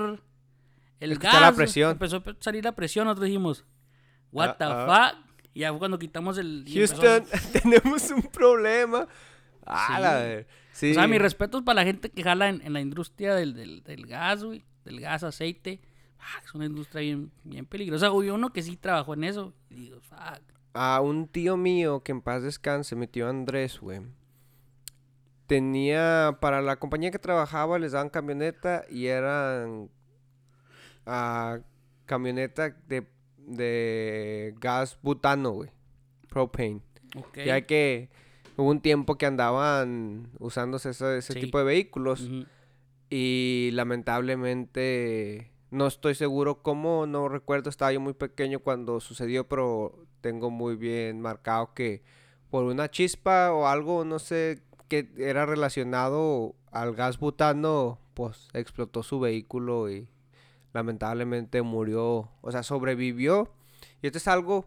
[1.00, 1.92] el Escuchar gas, la presión.
[1.92, 3.66] empezó a salir la presión, nosotros dijimos,
[4.32, 5.14] what Ah, the ah.
[5.14, 5.31] fuck?
[5.54, 6.66] Y ya fue cuando quitamos el...
[6.74, 7.26] Houston,
[7.62, 9.08] tenemos un problema.
[9.66, 10.02] Ah, Sí.
[10.02, 10.92] la Sí.
[10.92, 13.84] O sea, mis respetos para la gente que jala en, en la industria del, del,
[13.84, 14.64] del gas, güey.
[14.86, 15.82] Del gas, aceite.
[16.20, 18.12] Ah, es una industria bien, bien peligrosa.
[18.12, 19.54] Hubo uno que sí trabajó en eso.
[19.70, 20.42] Y digo, fuck.
[20.74, 24.02] A un tío mío que en paz descanse, mi tío Andrés, güey.
[25.48, 29.90] Tenía, para la compañía que trabajaba, les daban camioneta y eran
[31.06, 31.60] ah,
[32.06, 33.06] camioneta de,
[33.48, 35.70] de gas butano, güey.
[36.30, 36.82] Propane.
[37.18, 37.40] Ok.
[37.46, 38.10] Ya que
[38.58, 41.40] hubo un tiempo que andaban usándose ese, ese Sí.
[41.42, 42.30] tipo de vehículos.
[43.10, 50.06] Y lamentablemente no estoy seguro cómo, no recuerdo, estaba yo muy pequeño cuando sucedió, pero
[50.22, 52.04] tengo muy bien marcado que
[52.50, 59.04] por una chispa o algo, no sé, que era relacionado al gas butano, pues explotó
[59.04, 60.10] su vehículo y
[60.74, 63.52] lamentablemente murió, o sea, sobrevivió.
[64.02, 64.66] Y esto es algo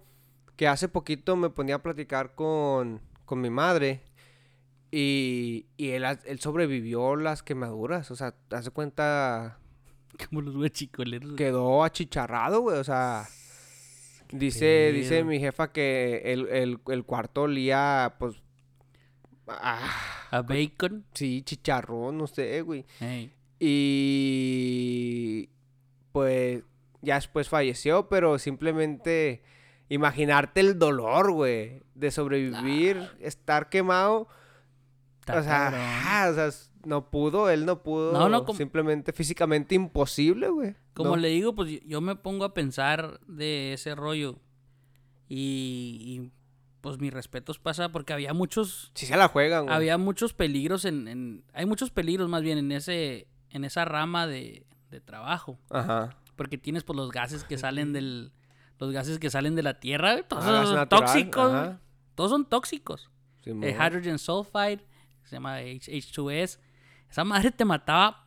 [0.56, 4.02] que hace poquito me ponía a platicar con, con mi madre.
[4.90, 8.10] Y, y él, él sobrevivió las quemaduras.
[8.10, 9.58] O sea, hace cuenta,
[10.28, 11.34] Como los huechicoleros.
[11.36, 12.78] quedó achicharrado, güey.
[12.78, 13.26] O sea,
[14.30, 15.24] dice, dice pedo.
[15.24, 18.36] mi jefa que el, el, el cuarto olía, pues,
[19.48, 19.90] ah,
[20.30, 21.04] A bacon.
[21.12, 22.84] sí, chicharrón, no sé, güey.
[23.00, 23.32] Ey.
[23.58, 25.48] Y
[26.14, 26.62] pues
[27.02, 29.42] ya después falleció, pero simplemente
[29.88, 34.28] imaginarte el dolor, güey, de sobrevivir, estar quemado.
[35.18, 35.70] Está o sea,
[36.24, 38.12] ah, o no pudo, él no pudo.
[38.12, 40.76] No, no, como- Simplemente físicamente imposible, güey.
[40.94, 41.16] Como No.
[41.16, 44.38] le digo, pues yo- yo me pongo a pensar de ese rollo.
[45.28, 46.30] Y, y,
[46.80, 49.74] pues mis respetos pasa porque había muchos Sí se la juegan, güey.
[49.74, 54.26] había muchos peligros en, en- hay muchos peligros más bien en ese en esa rama
[54.26, 56.16] de, de trabajo Ajá.
[56.36, 58.32] porque tienes pues los gases que salen del
[58.78, 61.80] los gases que salen de la tierra todos Ah, gas son natural, tóxicos ajá.
[62.14, 63.10] todos son tóxicos
[63.44, 64.80] el hydrogen sulfide
[65.24, 66.58] se llama H- H2S
[67.10, 68.24] esa madre te mataba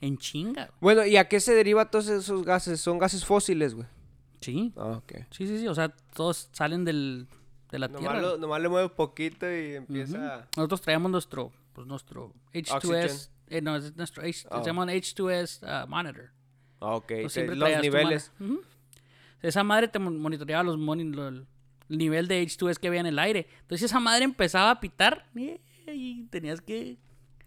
[0.00, 0.70] en chinga.
[0.80, 2.80] Bueno, ¿y a qué se deriva todos esos gases?
[2.80, 3.86] Son gases fósiles, güey.
[4.40, 5.12] sí Ah, ok.
[5.30, 7.28] sí sí sí o sea todos salen del
[7.70, 10.48] de la Nomás, tierra lo- nomás le mueves poquito y empieza...
[10.56, 12.74] nosotros traíamos nuestro pues nuestro H2S.
[12.76, 13.16] Oxygen.
[13.50, 14.60] Eh, no, es nuestro H, Oh.
[14.60, 16.30] se llama un H2S ah, monitor.
[16.80, 18.32] Ah, Ok, Pues los niveles.
[19.42, 21.46] Esa madre te mon- monitoreaba los moni- lo- el
[21.88, 23.46] nivel de H2S que había en el aire.
[23.62, 26.98] Entonces esa madre empezaba a pitar eh, y tenías que...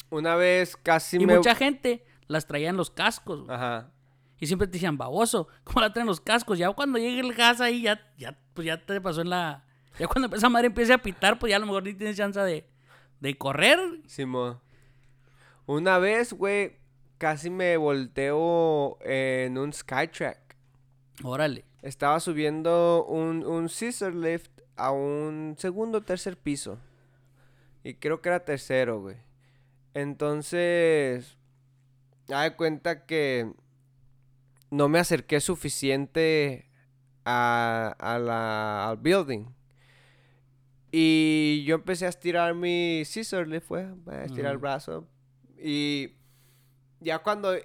[0.10, 1.36] Una vez casi Y me...
[1.38, 3.48] mucha gente las traía en los cascos.
[3.50, 3.92] Ajá.
[4.40, 6.58] Y siempre te decían, baboso, ¿cómo la traen los cascos?
[6.58, 9.64] Ya cuando llegue el gas ahí, ya, ya, pues ya te pasó en la...
[10.00, 12.40] Ya cuando esa madre empiece a pitar, pues ya a lo mejor ni tienes chance
[12.40, 12.68] de,
[13.20, 13.80] de correr.
[14.08, 14.60] Simón.
[15.66, 16.78] Una vez, güey,
[17.18, 20.58] casi me volteo en un Skytrack.
[21.24, 21.66] Órale.
[21.82, 26.80] Estaba subiendo un, un scissor lift a un segundo o tercer piso.
[27.84, 29.18] Y creo que era tercero, güey.
[29.94, 31.38] Entonces,
[32.28, 33.54] da de cuenta que
[34.72, 36.70] no me acerqué suficiente
[37.26, 39.46] a, a la, al building.
[40.92, 45.08] Y yo empecé a estirar mi scissor lift, fue, a estirar el brazo.
[45.66, 46.18] Y
[47.00, 47.56] ya cuando,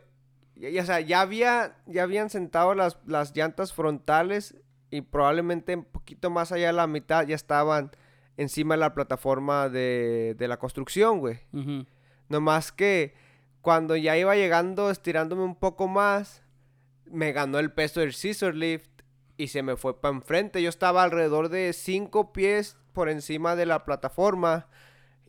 [0.54, 4.54] ya, o sea, ya había, ya habían sentado las, las llantas frontales
[4.90, 7.90] y probablemente un poquito más allá de la mitad ya estaban
[8.36, 11.40] encima de la plataforma de, de la construcción, güey.
[11.52, 11.86] Ujú.
[12.28, 13.14] Nomás que
[13.62, 16.44] cuando ya iba llegando, estirándome un poco más,
[17.04, 19.02] me ganó el peso del scissor lift
[19.36, 20.62] y se me fue para enfrente.
[20.62, 24.68] Yo estaba alrededor de cinco pies por encima de la plataforma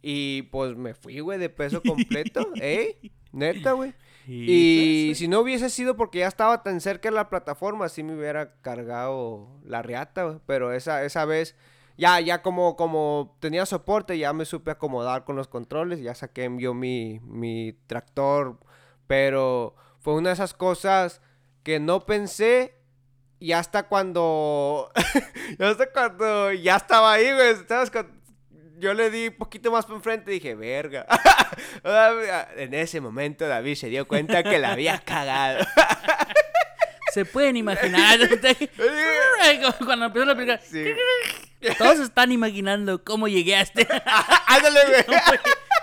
[0.02, 2.98] y pues me fui, güey, de peso completo, ¿eh?
[3.32, 3.94] Neta, güey.
[4.28, 8.16] Y si no hubiese sido porque ya estaba tan cerca de la plataforma, sí me
[8.16, 10.40] hubiera cargado la riata, güey.
[10.46, 11.56] Pero esa, esa vez,
[11.98, 16.50] ya, ya como, como tenía soporte, ya me supe acomodar con los controles, ya saqué
[16.60, 18.60] yo mi, mi tractor.
[19.08, 21.22] Pero fue una de esas cosas
[21.64, 22.76] que no pensé.
[23.40, 24.92] Y hasta cuando.
[25.60, 27.56] hasta cuando ya estaba ahí, güey.
[27.68, 27.90] ¿sabes?
[28.80, 31.06] Yo le di un poquito más para enfrente y dije, verga.
[32.58, 35.66] en ese momento David se dio cuenta que la había cagado.
[37.14, 38.20] Se pueden imaginar.
[39.84, 40.86] Cuando empezó la película, Sí.
[41.78, 43.88] todos están imaginando cómo llegué a este.
[44.46, 45.18] Ándale, güey.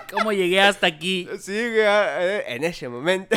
[0.09, 1.27] cómo llegué hasta aquí.
[1.41, 3.35] Sí, güey, eh, en ese momento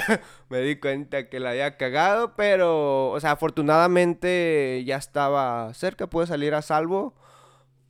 [0.49, 6.29] me di cuenta que la había cagado, pero, o sea, afortunadamente ya estaba cerca, pude
[6.29, 7.15] salir a salvo,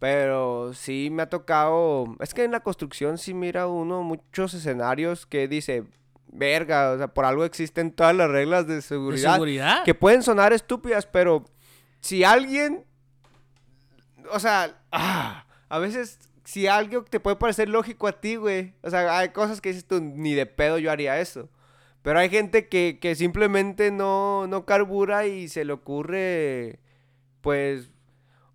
[0.00, 5.26] pero sí me ha tocado, es que en la construcción sí mira uno muchos escenarios
[5.26, 5.84] que dice,
[6.32, 9.84] verga, o sea, por algo existen todas las reglas de ¿De seguridad, seguridad?
[9.84, 11.44] que pueden sonar estúpidas, pero
[12.00, 12.84] si alguien,
[14.32, 18.88] o sea, ah, a veces si algo te puede parecer lógico a ti, güey, o
[18.88, 21.48] sea, hay cosas que dices tú, ni de pedo yo haría eso.
[22.02, 26.80] Pero hay gente que, que simplemente no, no carbura y se le ocurre,
[27.42, 27.90] pues,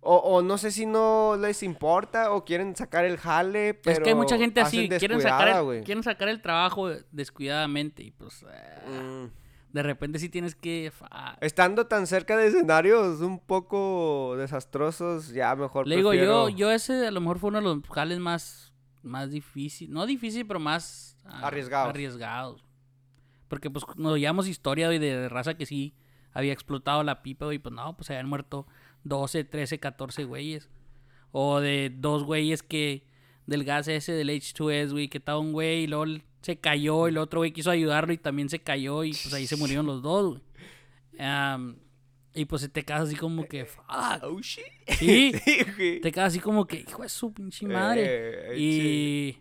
[0.06, 4.00] o, o no sé si no les importa o quieren sacar el jale, pero es
[4.00, 8.44] que hay mucha gente así, quieren sacar, el, quieren sacar el trabajo descuidadamente y pues
[8.48, 9.30] eh, Mm.
[9.72, 10.92] de repente sí tienes que...
[11.40, 17.06] Estando tan cerca de escenarios un poco desastrosos, ya mejor Le digo, yo, yo ese
[17.06, 21.18] a lo mejor fue uno de los jales más, más difícil, no difícil, pero más
[21.24, 21.90] ah, Arriesgados.
[21.90, 22.64] arriesgados.
[23.48, 25.94] Porque pues nos llevamos historia güey, de raza que sí
[26.32, 28.66] había explotado la pipa y pues no, pues habían muerto
[29.08, 30.68] 12, 13, 14 güeyes.
[31.32, 33.06] O de dos güeyes que
[33.46, 36.06] del gas ese del H2S, güey, que estaba un güey y luego
[36.42, 39.46] se cayó y el otro güey quiso ayudarlo y también se cayó y pues ahí
[39.46, 40.42] se murieron los dos, güey.
[42.34, 43.84] Y pues te quedas así como que, fuck.
[44.22, 44.64] Oh, shit.
[44.98, 45.32] Sí,
[46.02, 48.52] te quedas así como que, hijo de su pinche madre.
[48.52, 49.38] Eh, y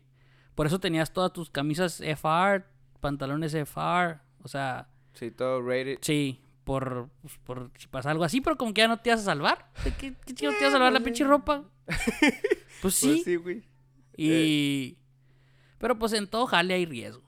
[0.56, 2.64] por eso tenías todas tus camisas FR,
[3.02, 4.20] pantalones FR.
[4.44, 5.98] O sea, Sí, todo rated.
[6.02, 9.22] sí, por, pues, por si pasa algo así, pero como que ya no te vas
[9.22, 9.72] a salvar.
[9.86, 11.64] ¿De ¿Qué, qué chido te vas a salvar la pinche ropa?
[12.82, 13.08] Pues sí.
[13.08, 13.64] Pues sí, güey.
[14.18, 14.98] Y.
[15.80, 17.24] Pero pues en todo jale hay riesgo.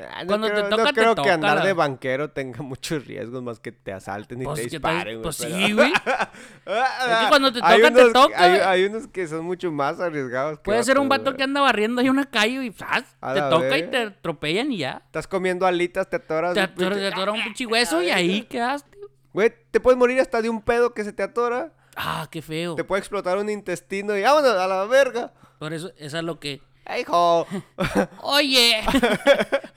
[0.00, 2.30] Ah, no Cuando te creo, toca, no te creo toca, que andar la- de banquero
[2.30, 5.22] tenga muchos riesgos más que te asalten y Pues, te disparen, güey.
[5.22, 5.92] pues pero- sí, güey.
[6.66, 9.72] Ah, que cuando te hay toca, te unos- toca, Hay, hay unos que son mucho
[9.72, 10.58] más arriesgados.
[10.60, 13.04] Puede ser un vato que anda barriendo ahí una calle y ¡zas!
[13.34, 15.02] Te toca y te atropellan y ya.
[15.06, 16.54] Estás comiendo alitas, te atoras.
[16.54, 18.98] Te un atora, pinche- te atora un pinche hueso y ahí quedaste.
[19.32, 21.72] Güey, te puedes morir hasta de un pedo que se te atora.
[21.96, 22.76] Ah, qué feo.
[22.76, 25.32] Te puede explotar un intestino y vámonos a la verga.
[25.58, 26.62] Por eso, eso es lo que.
[26.88, 27.46] ¡Ay, hijo!
[28.22, 28.80] Oye,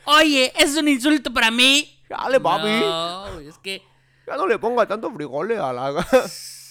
[0.05, 2.01] oye, es un insulto para mí.
[2.09, 2.69] Dale, papi.
[2.69, 3.81] No, es que,
[4.25, 6.07] Ya no le ponga tanto frijoles a la...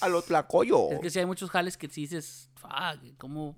[0.01, 0.93] a los tlacoyos.
[0.93, 3.55] es que si hay muchos jales que sí dices, fuck, ¿cómo,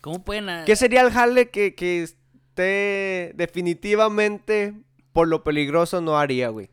[0.00, 0.64] cómo pueden?
[0.64, 6.70] ¿Qué sería el jale que, que esté definitivamente por lo peligroso no haría, güey?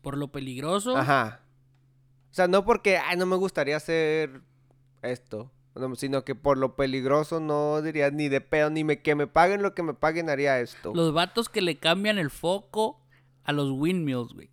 [0.00, 0.96] Por lo peligroso.
[0.96, 1.40] Ajá.
[2.30, 4.42] O sea, no porque, ay, no me gustaría hacer
[5.02, 5.50] esto.
[5.76, 9.26] No, sino que por lo peligroso no diría ni de pedo, ni me, que me
[9.26, 10.92] paguen lo que me paguen haría esto.
[10.94, 13.00] Los vatos que le cambian el foco
[13.44, 14.50] a los windmills, güey.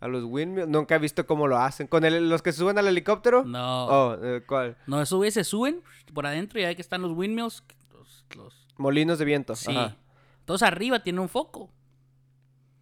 [0.00, 1.88] A los windmills, nunca he visto cómo lo hacen.
[1.88, 3.44] ¿Con el- los que se suben al helicóptero?
[3.44, 3.86] No.
[3.86, 4.76] Oh, eh, ¿cuál?
[4.86, 5.82] No, esos güeyes se suben
[6.14, 7.64] por adentro y ahí que están los windmills.
[7.92, 9.56] Los, los- Molinos de viento.
[9.56, 9.70] sí.
[9.76, 9.96] Ajá.
[10.40, 11.68] Entonces arriba tiene un foco.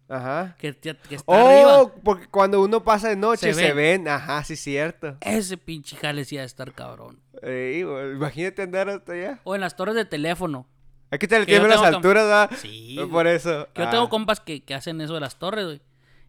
[0.09, 0.55] Ajá.
[0.57, 1.93] Que, que está Oh, arriba.
[2.03, 4.03] porque cuando uno pasa de noche Se se, ven.
[4.03, 4.07] ven.
[4.07, 5.17] Ajá, sí, cierto.
[5.21, 7.19] Ese pinche jale sí ha de estar cabrón.
[7.41, 9.39] Güey, imagínate andar hasta allá.
[9.43, 10.65] O en las torres de teléfono.
[11.11, 12.51] Que estar el Que las alturas, ¿verdad?
[12.57, 13.09] Sí, Eh, güey.
[13.11, 13.67] Por eso.
[13.73, 13.91] Que yo Ah.
[13.91, 15.81] tengo compas que, que hacen eso de las torres, güey.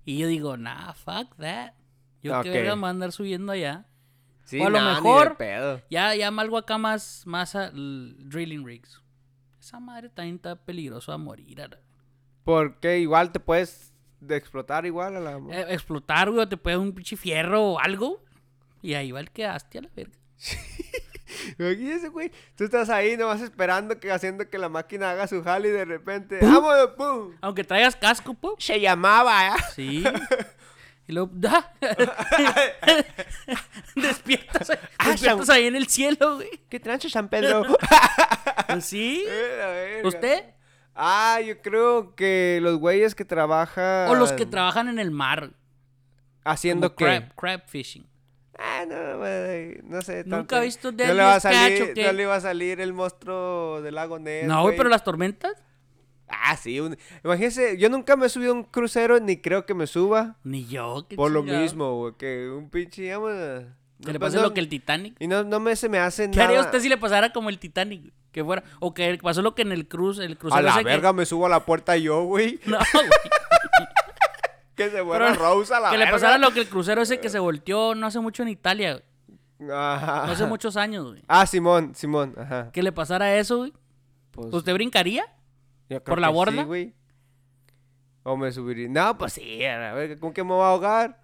[0.04, 1.72] Y yo digo, nah, fuck that.
[2.22, 2.54] Yo qué Ok.
[2.54, 3.86] verga me voy a andar subiendo allá.
[4.44, 5.82] Sí, o a lo nah, mejor- pedo.
[5.90, 9.00] Ya, ya algo acá más, más a- drilling rigs.
[9.60, 11.60] Esa madre también está peligroso a morir.
[12.44, 15.36] Porque igual te puedes de explotar igual a la...
[15.54, 18.24] Eh, explotar, güey, o te puede un pinche fierro o algo.
[18.82, 20.12] Y ahí va el que haste a la verga.
[21.58, 22.30] Imagínese, güey.
[22.56, 25.84] Tú estás ahí nomás esperando que haciendo que la máquina haga su jale y de
[25.84, 26.38] repente...
[26.42, 26.88] ¡Vámonos!
[26.96, 27.34] ¡Pum!
[27.40, 28.56] Aunque traigas casco, po.
[28.58, 29.60] Se llamaba, ¿eh?
[29.74, 30.04] Sí.
[31.06, 31.72] Y luego, ¡da!
[33.96, 36.50] despiertas, Ah, despiertas San- ahí en el cielo, güey.
[36.68, 37.64] ¿Qué trancha, San Pedro?
[38.66, 39.24] Pues sí.
[39.26, 40.06] Verga.
[40.06, 40.44] ¿Usted?
[41.00, 44.08] Ah, yo creo que los güeyes que trabajan...
[44.08, 45.52] O los que trabajan en el mar.
[46.44, 47.04] Haciendo que...
[47.04, 48.04] crab, crab fishing.
[48.58, 50.24] Ah, no, güey, no sé.
[50.24, 50.56] ¿Nunca tanto.
[50.56, 52.02] has visto no Deadliest le, va a salir, qué?
[52.04, 55.52] no le iba a salir el monstruo del lago Ness, No, güey, pero las tormentas.
[56.26, 56.80] Ah, sí.
[56.80, 60.36] un- Imagínese, yo nunca me he subido a un crucero ni creo que me suba.
[60.42, 63.14] Ni yo, qué Por lo mismo, güey, que un pinche...
[63.16, 63.64] vamos,
[64.04, 65.14] Que le pase no- lo que el Titanic.
[65.20, 66.48] Y no, no me, se me hace ¿Qué nada...
[66.48, 68.12] haría usted si le pasara como el Titanic?
[68.38, 68.62] Que fuera.
[68.78, 71.26] O que pasó lo que en el cruce, el crucero A la que- verga me
[71.26, 72.60] subo a la puerta yo, güey.
[72.66, 73.06] No, güey.
[74.76, 77.18] Que se fuera Pero Rose a la que le pasara lo que el crucero ese
[77.18, 79.02] que se volteó no hace mucho en Italia.
[79.60, 80.26] Ajá.
[80.26, 81.24] No hace muchos años, güey.
[81.26, 82.70] Ah, Simón, Simón, ajá.
[82.70, 83.72] Que le pasara eso, güey.
[84.30, 85.24] Pues, ¿Usted brincaría?
[85.88, 86.52] yo creo por la que borda?
[86.62, 86.94] Sí, güey.
[88.22, 88.88] O me subiría.
[88.88, 91.20] No, pues sí, a verga, ¿con qué me voy a ahogar?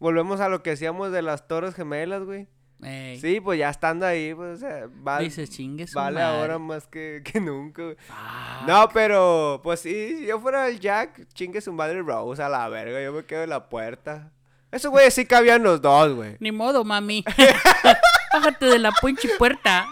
[0.00, 2.48] Volvemos a lo que decíamos de las torres gemelas, güey.
[2.82, 6.38] Ey, Sí, pues ya estando ahí, pues, o sea, vale, Dice, chingue su vale madre.
[6.40, 7.96] ahora más que, que nunca, güey.
[7.96, 8.68] Fuck.
[8.68, 12.68] No, pero, pues sí, si yo fuera el Jack, chingue su madre Rose a la
[12.68, 14.30] verga, yo me quedo en la puerta.
[14.70, 16.36] Esos güeyes sí cabían los dos, güey.
[16.40, 17.24] Ni modo, mami.
[18.32, 19.86] Bájate de la pinche puerta.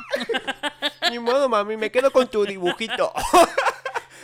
[1.11, 3.11] Ni modo, mami, me quedo con tu dibujito.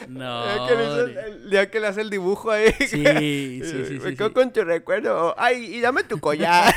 [0.09, 0.45] No.
[0.45, 2.73] ya, que le el, ya que le hace el dibujo ahí.
[2.79, 4.35] Sí, sí, sí, Me sí, quedo sí.
[4.35, 5.35] con tu recuerdo.
[5.39, 6.75] Ay, y dame tu collar.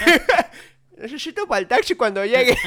[1.03, 2.57] Necesito para el taxi cuando llegue.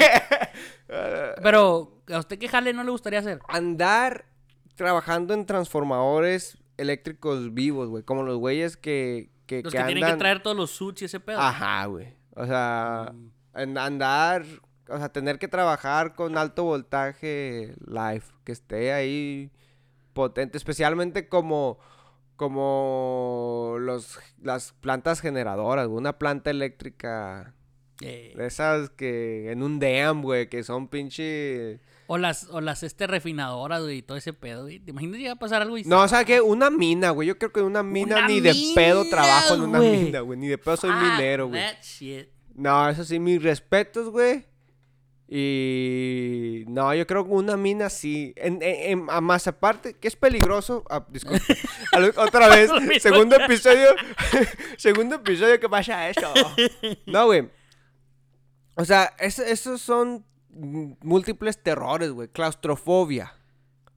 [1.43, 3.41] Pero, ¿a usted qué jale no le gustaría hacer?
[3.49, 4.27] Andar
[4.75, 8.03] trabajando en transformadores eléctricos vivos, güey.
[8.03, 9.95] Como los güeyes que, que, Los que que, andan...
[9.95, 11.41] tienen que traer todos los suits y ese pedo.
[11.41, 12.15] Ajá, güey.
[12.35, 13.13] O sea,
[13.55, 13.79] Mm.
[13.79, 14.45] andar...
[14.91, 18.23] O sea, tener que trabajar con alto voltaje live.
[18.45, 19.51] Que esté ahí
[20.13, 20.59] potente.
[20.59, 21.79] Especialmente como...
[22.37, 25.89] Como los, las plantas generadoras.
[25.89, 27.55] Una planta eléctrica...
[28.01, 29.51] Eh, esas que...
[29.51, 30.49] En un dam, güey.
[30.49, 31.81] Que son pinche...
[32.09, 34.79] o las, o las este refinadoras, güey, y todo ese pedo, güey.
[34.79, 37.29] ¿Te imaginas llegar a pasar algo y No, o sea que una mina, güey.
[37.29, 40.03] Yo creo que una mina Una ni de pedo mina, trabajo en una güey.
[40.05, 40.39] mina, güey.
[40.39, 41.61] Ni de pedo soy Fuck minero, güey.
[41.61, 42.29] that shit.
[42.55, 44.45] No, eso sí, mis respetos, güey.
[45.29, 48.33] Y no, yo creo que una mina sí.
[48.37, 50.85] En, en- en- a más aparte, que es peligroso.
[50.89, 51.43] ah, disculpe.
[52.17, 52.71] Otra vez,
[53.03, 53.89] segundo episodio.
[54.77, 56.33] segundo episodio que pasa eso.
[57.07, 57.49] No, güey.
[58.77, 62.29] O sea, es- esos son múltiples terrores, güey.
[62.29, 63.35] Claustrofobia.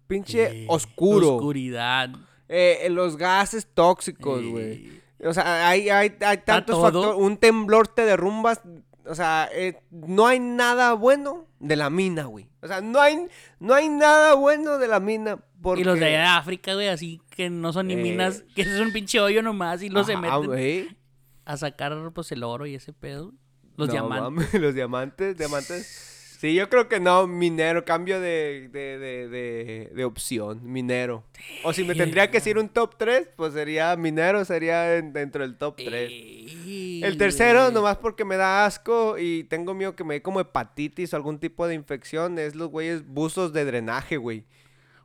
[0.08, 1.36] Pinche Sí, oscuro.
[1.36, 2.10] Oscuridad.
[2.48, 5.00] Eh, eh, los gases tóxicos, güey.
[5.24, 7.16] O sea, hay, hay, hay tantos factores.
[7.22, 8.62] Un temblor te derrumbas.
[9.06, 12.48] O sea, eh, no hay nada bueno de la mina, güey.
[12.62, 13.28] O sea, no hay,
[13.60, 15.38] no hay nada bueno de la mina.
[15.62, 15.82] Porque...
[15.82, 18.62] Y los de allá de África, güey, así que no son ni Eh, minas, que
[18.62, 20.98] es un pinche hoyo nomás y los se meten
[21.46, 23.34] a sacar pues el oro y ese pedo.
[23.80, 24.54] Los No, diamantes.
[24.62, 26.06] los diamantes, diamantes.
[26.40, 31.26] Sí, yo creo que no, minero, cambio de, de, de, de, de opción, minero.
[31.66, 35.42] O si me tendría que decir un top 3, pues sería minero, sería en- dentro
[35.42, 36.10] del top 3.
[36.10, 40.40] Ey, El tercero, nomás porque me da asco y tengo miedo que me dé como
[40.40, 44.46] hepatitis o algún tipo de infección, es los güeyes buzos de drenaje, güey.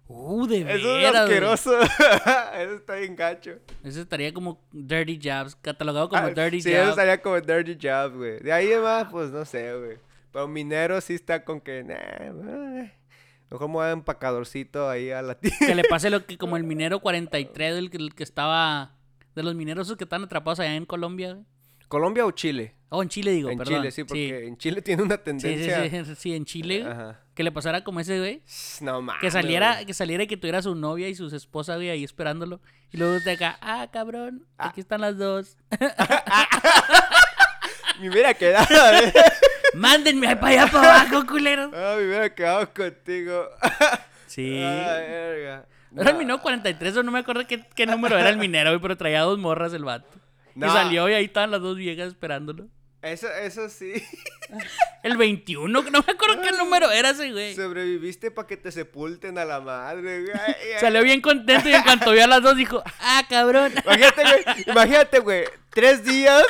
[0.07, 1.81] Uh, de Eso es veras, asqueroso.
[1.81, 3.53] Eso está bien gacho.
[3.83, 8.17] Eso estaría como Dirty Jabs, catalogado como Ah, Dirty sí, eso estaría como dirty job,
[8.17, 8.41] güey.
[8.41, 9.97] De ahí además, pues no sé, güey.
[10.31, 12.93] Pero minero sí está con que, nah, eh,
[13.51, 15.53] mejor me voy a empacadorcito ahí a la tía.
[15.59, 18.93] Que le pase lo que como el minero 43, el que, el que estaba...
[19.35, 21.45] De los mineros que están atrapados allá en Colombia, güey.
[21.95, 22.75] ¿Colombia o Chile?
[22.89, 23.77] Oh, en Chile digo, en perdón.
[23.77, 25.89] Chile, sí, porque en Chile tiene una sí, tendencia.
[25.89, 27.21] sí, sí, sí, en Chile, Ajá.
[27.37, 28.43] que le pasara como ese güey.
[28.81, 29.21] No mames.
[29.21, 32.61] Que saliera, que saliera y que tuviera su novia y sus esposas, güey, ahí esperándolo.
[32.91, 35.57] Y luego de acá, ah, cabrón, aquí están las dos.
[38.01, 39.13] Me hubiera quedado, ¿eh?
[39.75, 41.71] Mándenme para allá para abajo, culeros.
[41.73, 43.51] Ah, me hubiera quedado contigo.
[44.27, 44.61] Sí.
[44.61, 45.67] Ah, verga.
[45.97, 48.83] Era el minero 43, o no me acuerdo qué, qué número era el minero, güey,
[48.83, 50.09] pero traía dos morras el vato.
[50.57, 50.69] No.
[50.69, 52.69] Y salió y ahí estaban las dos viejas esperándolo.
[53.03, 53.93] Eso, eso sí.
[55.03, 57.55] El 21, no me acuerdo qué número era ese, güey.
[57.55, 60.37] Sobreviviste para que te sepulten a la madre, güey.
[60.81, 63.75] Salió bien contento y en cuanto vio a las dos dijo, ah, cabrón.
[63.85, 64.65] Imagínate, güey.
[64.67, 65.45] Imagínate, güey.
[65.71, 66.45] Tres días.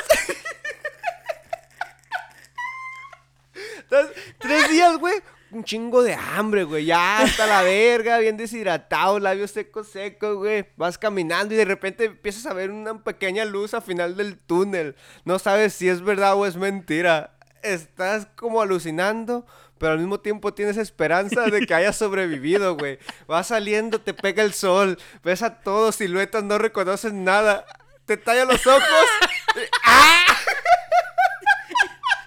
[3.79, 5.15] Entonces, Tres días, güey.
[5.55, 6.83] Un chingo de hambre, güey.
[6.83, 10.65] Ya hasta la verga, bien deshidratado, labios secos, secos, güey.
[10.75, 14.97] Vas caminando y de repente empiezas a ver una pequeña luz al final del túnel.
[15.23, 17.37] No sabes si es verdad o es mentira.
[17.63, 19.45] Estás como alucinando,
[19.77, 22.99] pero al mismo tiempo tienes esperanza de que hayas sobrevivido, güey.
[23.25, 27.65] Vas saliendo, te pega el sol, ves a todos, siluetas, no reconoces nada.
[28.05, 28.83] Te talla los ojos.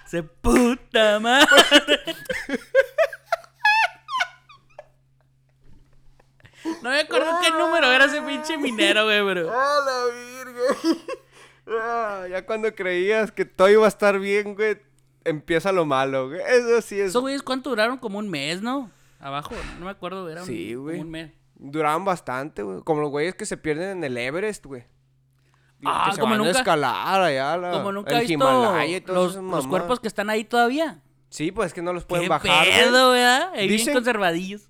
[0.07, 1.99] Se puta madre.
[6.83, 9.51] No me acuerdo qué número era ese pinche minero, güey, bro.
[9.53, 10.05] ¡Ah, la
[10.45, 10.97] virgen!
[11.67, 14.77] Ah, ya cuando creías que todo iba a estar bien, güey,
[15.23, 16.41] empieza lo malo, güey.
[16.41, 17.09] Eso sí es.
[17.09, 17.97] Esos güeyes, ¿cuánto duraron?
[17.97, 18.89] Como un mes, ¿no?
[19.19, 20.99] Abajo, no me acuerdo, era un, Sí, como güey.
[21.01, 21.31] un mes.
[21.55, 22.81] Duraban bastante, güey.
[22.83, 24.85] Como los güeyes que se pierden en el Everest, güey.
[25.85, 28.33] Ah, que se como van nunca- a escalar allá, la, Como nunca he el visto
[28.33, 31.01] Himalaya y todas los, cuerpos que están ahí todavía.
[31.29, 32.79] Sí, pues es que no los pueden ¿Qué bajar, güey.
[32.81, 33.51] pedo, ¿verdad?
[33.53, 34.69] Ahí bien conservadillos.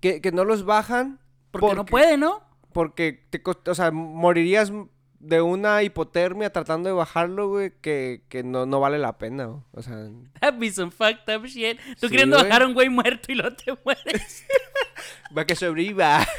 [0.00, 1.20] Que, que no los bajan
[1.50, 2.42] Porque, no puede, ¿no?
[2.72, 4.72] Porque te, cost- o sea, morirías
[5.20, 9.60] de una hipotermia tratando de bajarlo, güey, que, que no, no vale la pena, güey.
[9.72, 10.08] O sea,
[10.40, 11.78] That'd be some fucked up shit.
[12.00, 12.48] Tú Sí, queriendo güey.
[12.48, 14.44] bajar a un güey muerto y luego te mueres.
[15.36, 16.24] va que sobreviva.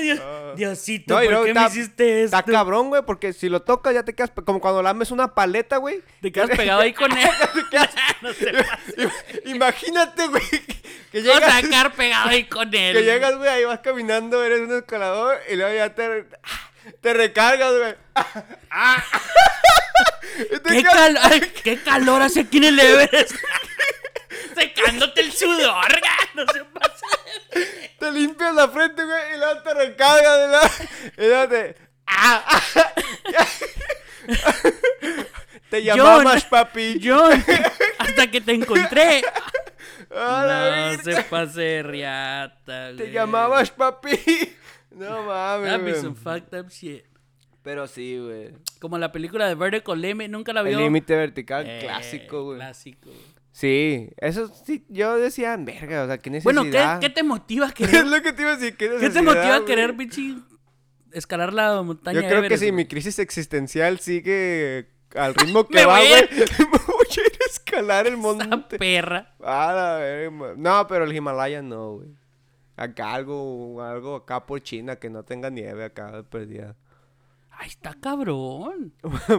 [0.00, 0.20] Dios-
[0.56, 2.36] Diosito, No, ¿por qué me hiciste esto?
[2.38, 5.76] Está cabrón, güey, porque si lo tocas ya te quedas como cuando lames una paleta,
[5.76, 6.02] güey.
[6.22, 7.28] Te quedas pegado ahí con él.
[7.54, 8.52] Te quedas- no se.
[9.50, 10.42] Imagínate, güey,
[11.12, 12.96] que Vas a llegas, sacar pegado ahí con él.
[12.96, 16.24] que llegas, güey, ahí vas caminando, eres un escalador y luego ya te,
[17.00, 17.94] te recargas, güey.
[20.36, 23.34] Te ¿Qué, cal- ay, ¿Qué calor hace aquí en el Everest?
[24.54, 27.06] Secándote el sudor, ga, no se pasa.
[27.98, 30.70] Te limpias la frente, güey, y luego te recargas de la...
[31.24, 31.76] Y luego te...
[32.06, 32.62] ¡Ah!
[35.70, 37.00] te llamabas, papi.
[37.02, 37.42] John,
[37.98, 39.22] hasta que te encontré.
[40.14, 42.96] ¡Ah, la No se pase riata, güey.
[42.96, 44.18] Te llamabas, papi.
[44.90, 46.02] No mames, That'd be güey.
[46.02, 47.04] some fucked up shit.
[47.62, 48.52] Pero sí, güey.
[48.78, 50.78] Como la película de Vertical Limit, nunca la El vio.
[50.78, 52.58] límite vertical, Eh, clásico, güey.
[52.58, 53.10] Clásico.
[53.56, 56.62] Sí, eso sí, yo decía, verga, o sea, qué necesidad.
[56.62, 58.06] Bueno, ¿qué, qué te motiva a es querer?
[58.06, 58.76] lo que te iba a decir?
[58.76, 60.44] ¿Qué, ¿Qué te motiva a querer, bichi,
[61.12, 62.76] escalar la montaña Yo creo Everest, que si güey?
[62.76, 66.28] mi crisis existencial sigue al ritmo que Me va, voy a güey,
[66.58, 68.78] me voy a ir a escalar el Esa monte.
[68.78, 69.34] perra.
[69.42, 72.08] Ah, la verga, No, pero el Himalaya no, güey.
[72.76, 76.76] Acá algo, algo acá por China que no tenga nieve acá perdida.
[77.52, 78.92] Ay, está cabrón.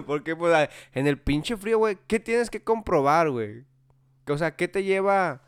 [0.07, 3.63] Porque, pues, en el pinche frío, güey, ¿qué tienes que comprobar, güey?
[4.33, 5.41] O sea, ¿qué te lleva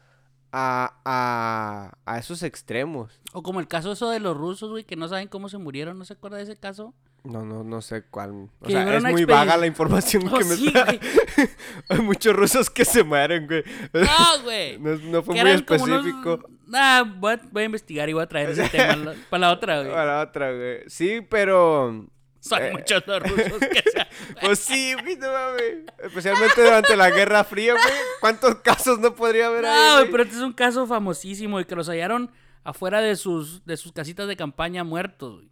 [0.51, 3.19] a, a, a esos extremos?
[3.33, 5.97] O como el caso eso de los rusos, güey, que no saben cómo se murieron.
[5.97, 6.93] ¿No se acuerda de ese caso?
[7.23, 8.49] No, no, no sé cuál.
[8.61, 10.85] O sea, es muy vaga la información Oh, que me sí, está...
[10.85, 10.99] güey.
[11.89, 13.63] Hay muchos rusos que se mueren, güey.
[13.93, 14.77] No, güey.
[14.79, 16.39] No, no fue muy unos- específico.
[16.67, 19.81] Nah, voy a, voy a investigar y voy a traer ese tema para la otra,
[19.81, 19.93] güey.
[19.93, 20.79] A la otra, güey.
[20.87, 22.05] Sí, pero...
[22.39, 22.71] Son eh.
[22.71, 24.07] muchos los rusos que se...
[24.41, 25.85] Pues sí, güey, no mames.
[26.03, 27.85] Especialmente durante la Guerra Fría, güey.
[28.21, 30.11] ¿Cuántos casos no podría haber No, ahí, güey?
[30.11, 32.31] pero este es un caso famosísimo y que los hallaron
[32.63, 35.49] afuera de sus, de sus casitas de campaña muertos, güey.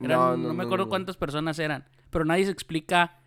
[0.00, 0.90] Eran- No, no, no, me no, acuerdo no.
[0.90, 3.18] cuántas personas eran, pero nadie se explica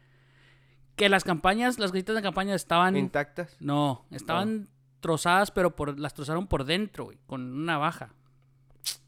[0.96, 2.96] que las campañas, las casitas de campaña estaban...
[2.96, 3.58] ¿Intactas?
[3.60, 4.70] No, estaban
[5.02, 8.14] trozadas, pero por, las trozaron por dentro, güey, con una navaja.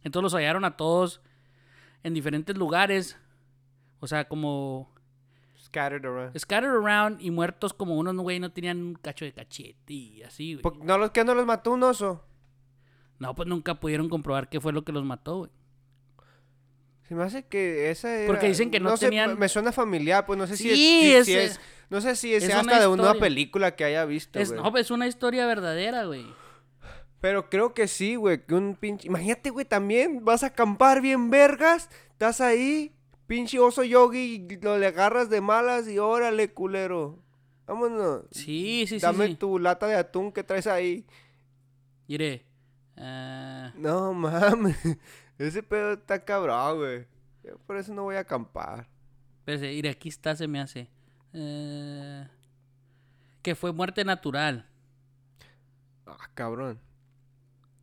[0.04, 1.22] Entonces los hallaron a todos
[2.04, 3.18] en diferentes lugares.
[4.00, 4.94] O sea, como
[5.60, 6.38] Scattered around.
[6.38, 10.54] scattered around y muertos como unos, güey, no tenían un cacho de cachete y así,
[10.54, 10.62] güey.
[10.64, 12.24] ¿Por- ¿No los, ¿Qué no los mató un oso?
[13.20, 15.52] No, pues nunca pudieron comprobar qué fue lo que los mató, güey.
[17.08, 18.28] Se me hace que esa era...
[18.28, 21.26] Porque dicen que no tenían- me suena familiar, pues no sé si Sí, es...
[21.26, 23.86] si- es- si es- no sé si es, es hasta una de una película que
[23.86, 24.62] haya visto, Es, güey.
[24.62, 26.26] no, pues, es una historia verdadera, güey.
[27.22, 29.08] Pero creo que sí, güey, que un pinche...
[29.08, 32.94] Imagínate, güey, también vas a acampar bien vergas, estás ahí,
[33.28, 37.20] pinche oso yogi, lo le agarras de malas y órale, culero.
[37.68, 38.24] Vámonos.
[38.32, 39.00] Sí, sí, sí.
[39.00, 39.36] Dame sí.
[39.36, 41.06] tu lata de atún que traes ahí.
[42.08, 42.46] Mire.
[42.96, 44.78] ah, No mames.
[45.38, 47.06] Ese pedo está cabrón, güey.
[47.44, 48.88] Yo por eso no voy a acampar.
[49.40, 50.90] espérese, mire, aquí está, se me hace.
[51.34, 52.28] Eh,
[53.42, 54.68] que fue muerte natural.
[56.06, 56.80] Ah, cabrón.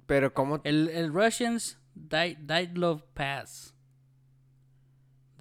[0.07, 3.74] Pero cómo El, el Russians died, died Love Pass.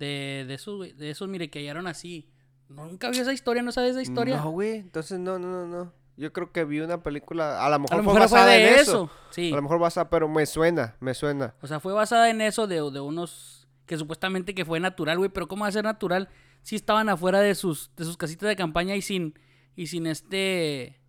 [0.04, 2.30] De, de esos, güey, de esos, mire, que hallaron así.
[2.70, 4.38] Nunca vi esa historia, ¿no sabes esa historia?
[4.38, 4.76] No, güey.
[4.78, 5.94] Entonces, no, no, no, no.
[6.18, 7.66] Yo creo que vi una película.
[7.66, 8.82] A lo mejor, A lo fue mejor fue basada de en eso.
[8.82, 9.10] eso.
[9.32, 9.52] Sí.
[9.52, 11.56] A lo mejor basada, pero me suena, me suena.
[11.62, 15.30] O sea, fue basada en eso de, de unos que supuestamente que fue natural, güey.
[15.30, 16.30] Pero ¿cómo va a ser natural
[16.62, 19.38] si estaban afuera de sus, de sus casitas de campaña y sin,
[19.76, 21.00] y sin este,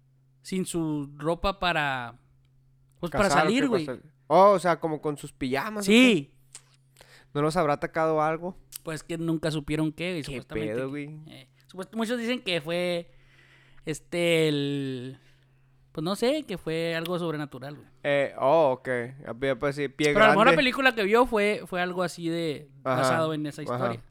[0.43, 2.19] sin su ropa para,
[3.01, 3.89] pues para Cazar, ¿o salir, güey.
[4.27, 5.85] Oh, o sea, como con sus pijamas.
[5.85, 6.34] Sí.
[7.35, 8.57] ¿No los habrá atacado algo?
[8.83, 10.75] Pues que nunca supieron qué, güey, ¿Qué supuestamente.
[10.75, 11.19] pedo, que- güey?
[11.29, 13.11] eh, supuest- muchos dicen que fue,
[13.85, 15.19] este, el,
[15.93, 17.87] pues no sé, que fue algo sobrenatural, güey.
[18.03, 18.89] Eh, oh, ok.
[19.59, 20.57] Pues sí, pie Pero a lo mejor la grande.
[20.57, 23.73] película que vio fue, fue algo así de, Ajá, basado en esa ajá.
[23.75, 24.03] historia.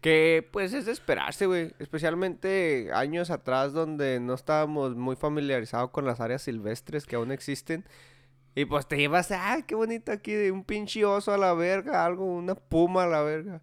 [0.00, 1.72] Que pues es de esperarse, güey.
[1.78, 7.84] Especialmente años atrás donde no estábamos muy familiarizados con las áreas silvestres que aún existen.
[8.54, 12.04] Y pues te llevas, ay, qué bonito aquí, de un pinche oso a la verga,
[12.04, 13.62] algo, una puma a la verga.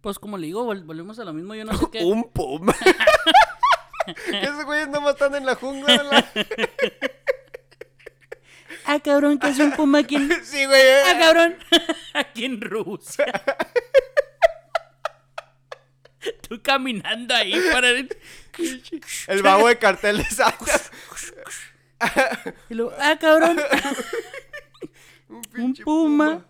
[0.00, 2.02] Pues como le digo, vol- volvemos a lo mismo, yo no sé qué.
[2.04, 2.74] un puma.
[4.32, 5.94] Esos güeyes nomás están en la jungla.
[5.94, 6.28] en la-
[8.86, 10.28] Ah, cabrón, que es un puma aquí en...
[10.44, 10.78] sí, güey.
[10.78, 11.02] eh.
[11.06, 11.56] Ah, cabrón.
[12.12, 13.24] aquí en Rusia.
[16.46, 17.88] Tú caminando ahí para...
[17.88, 18.14] el-
[19.26, 20.80] El vago de cartel de Santa.
[22.70, 23.58] Y luego, ah, cabrón.
[25.28, 26.44] un pinche puma.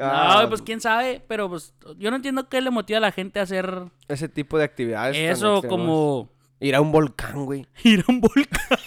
[0.00, 3.12] Ah, No, pues quién sabe, pero pues yo no entiendo qué le motiva a la
[3.12, 5.16] gente a hacer Ese tipo de actividades.
[5.16, 7.66] eso como Ir a un volcán, güey.
[7.84, 8.78] ir a un volcán.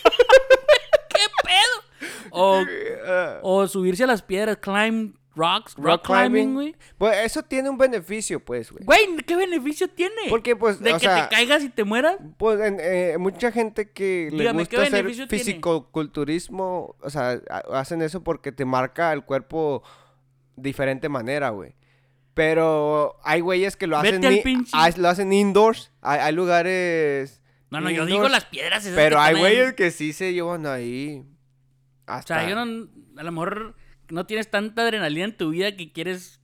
[1.10, 2.10] ¿Qué pedo?
[2.32, 2.64] O,
[3.42, 6.76] o subirse a las piedras, climb rocks, rock, Rock climbing, güey.
[6.98, 8.86] Pues eso tiene un beneficio, pues, güey.
[8.86, 10.16] Güey, ¿qué beneficio tiene?
[10.30, 12.18] Porque, pues, de o que sea, te caigas y te mueras.
[12.38, 15.44] Pues en- eh, mucha gente que le Dígame, ¿qué gusta hacer beneficio tiene?
[15.44, 19.84] fisicoculturismo, o sea, ha- hacen eso porque te marca el cuerpo
[20.56, 21.76] diferente manera, güey.
[22.34, 25.92] Pero hay güeyes que lo hacen, al ni- pinche- ah, lo hacen indoors.
[26.02, 27.42] Hay, hay lugares.
[27.70, 29.56] No, no, yo indoors, digo las piedras esas Pero que hay están ahí.
[29.56, 31.24] güeyes que sí se llevan ahí.
[32.08, 32.42] O Hasta...
[32.42, 33.76] sea, yo no, a lo mejor
[34.10, 36.40] no tienes tanta adrenalina en tu vida que quieres...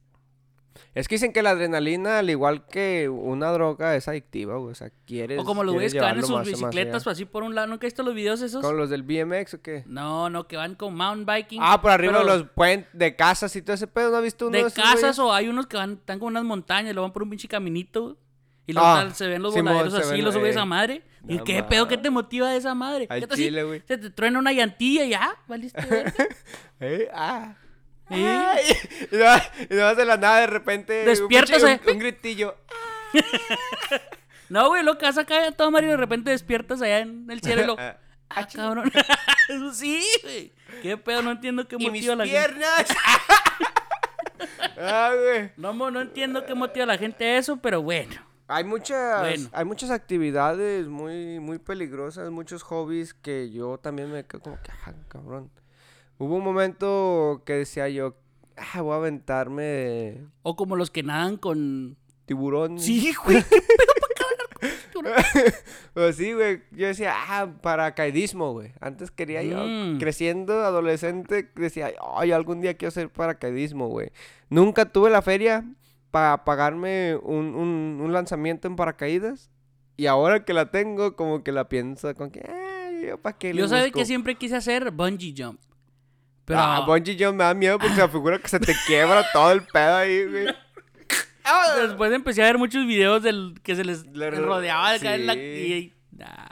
[0.93, 4.72] Es que dicen que la adrenalina, al igual que una droga, es adictiva, güey.
[4.72, 5.39] O sea, quieres.
[5.39, 7.12] O como los güeyes que van en sus más- más bicicletas allá.
[7.14, 7.68] así por un lado.
[7.68, 8.62] ¿Nunca has visto los videos esos?
[8.62, 9.84] ¿Con los del BMX o qué?
[9.86, 11.59] No, no, que van con mountain biking.
[11.62, 14.47] Ah, por arriba pero los puentes de casas y todo ese pedo, ¿no has visto
[14.47, 15.20] uno de, De esos casas güeyes?
[15.20, 17.47] o hay unos que van, están con unas montañas y lo van por un pinche
[17.47, 18.18] caminito.
[18.66, 20.59] Y luego Ah, tal, se ven los Simón, voladeros así y ven, los subes eh.
[20.59, 21.03] a madre.
[21.28, 21.88] ¿Y No qué pedo?
[21.88, 22.03] ¿Qué mames.
[22.03, 23.07] te motiva de esa madre?
[23.09, 23.84] Al ¿Qué tal si chile, güey.
[23.88, 26.13] Se te truena una llantilla y ya, valiste verga?
[26.80, 27.09] ¿Eh?
[27.13, 27.55] Ah.
[28.09, 28.26] ¿Eh?
[28.28, 28.63] Ay,
[29.11, 29.26] Y no,
[29.69, 30.99] y no de la nada de repente.
[31.01, 31.80] un Despiertas, eh.
[31.86, 32.55] Un, un gritillo.
[34.49, 37.26] No, güey, lo que vas acá a todo Mario y de repente despiertas allá en
[37.32, 37.78] el cielo y lo...
[38.34, 38.91] Ah, cabrón.
[39.49, 40.51] Eso sí, güey.
[40.82, 41.22] ¿Qué pedo?
[41.22, 42.39] No entiendo qué Y mis motiva a la gente.
[42.49, 42.86] piernas.
[44.78, 45.51] ah, güey.
[45.57, 48.13] No, no entiendo qué motiva a la gente eso, pero bueno.
[48.52, 49.49] Hay muchas, Bueno.
[49.54, 54.72] hay muchas actividades muy, muy peligrosas, muchos hobbies que yo también me quedo como que,
[54.86, 55.49] ah, cabrón.
[56.18, 58.15] Hubo un momento que decía yo,
[58.57, 61.98] ah, voy a aventarme O como los que nadan con...
[62.26, 62.80] tiburón.
[62.80, 63.44] Sí, güey.
[63.44, 65.23] ¿Qué pedo para
[65.94, 66.61] Pues sí, güey.
[66.72, 68.72] Yo decía, ah, paracaidismo, güey.
[68.80, 69.98] Antes quería yo, Mm.
[69.99, 74.11] creciendo, adolescente, decía, ay, algún día quiero hacer paracaidismo, güey.
[74.49, 75.65] Nunca tuve la feria
[76.11, 79.49] para pagarme un, un, un lanzamiento en paracaídas.
[79.97, 83.53] Y ahora que la tengo, como que la pienso con que, ay, yo para qué
[83.53, 83.99] Yo sabía busco?".
[83.99, 85.59] que siempre quise hacer bungee jump.
[86.45, 86.59] Pero...
[86.59, 89.61] Ah, bungee jump me da miedo porque se figura que se te quiebra todo el
[89.63, 90.47] pedo ahí, güey.
[91.81, 95.27] Después empecé a ver muchos videos del que se les Le- rodeaba de caer en
[95.27, 95.33] la...
[95.33, 95.39] sí.
[95.39, 96.47] Y, nah.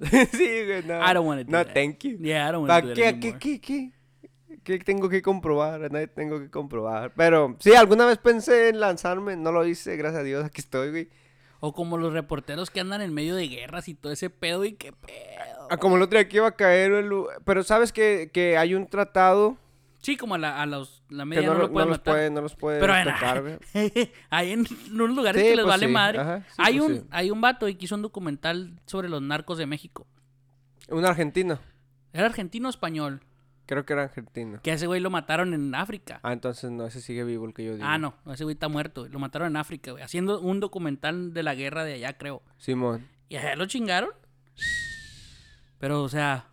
[0.32, 0.98] sí, güey, no.
[1.00, 1.72] I don't wanna do No, that.
[1.74, 2.16] thank you.
[2.20, 3.38] Yeah, I don't wanna ¿Para do that qué, anymore.
[3.38, 3.92] qué, qué, qué?
[4.64, 5.90] ¿Qué tengo que comprobar?
[5.92, 7.12] Nadie tengo que comprobar.
[7.14, 10.90] Pero sí, alguna vez pensé en lanzarme, no lo hice, gracias a Dios, aquí estoy,
[10.90, 11.08] güey.
[11.60, 14.72] O como los reporteros que andan en medio de guerras y todo ese pedo y
[14.72, 15.68] qué pedo.
[15.70, 17.10] Ah, como el otro día que iba a caer el...
[17.44, 19.56] Pero sabes que, que hay un tratado
[20.02, 21.98] Sí, como a, la, a los, la que media no, no, lo- pueden no los
[21.98, 22.12] matar.
[22.14, 23.42] puede, no los puede Pero respetar,
[23.72, 24.10] güey.
[24.28, 26.18] hay en unos lugares Sí, que les pues vale sí, madre.
[26.18, 29.22] ajá, sí, hay, pues un, hay un vato y que hizo un documental sobre los
[29.22, 30.06] narcos de México.
[30.90, 31.58] Un argentino.
[32.12, 33.22] Era argentino español.
[33.66, 34.60] Creo que era argentino.
[34.62, 36.20] Que a ese güey lo mataron en África.
[36.22, 37.84] Ah, entonces no, ese sigue vivo el que yo digo.
[37.86, 39.02] Ah, no, ese güey está muerto.
[39.02, 39.12] güey.
[39.12, 40.02] Lo mataron en África, güey.
[40.02, 42.42] Haciendo un documental de la guerra de allá, creo.
[42.58, 43.08] Simón.
[43.28, 44.10] Y allá lo chingaron.
[45.78, 46.46] Pero, o sea,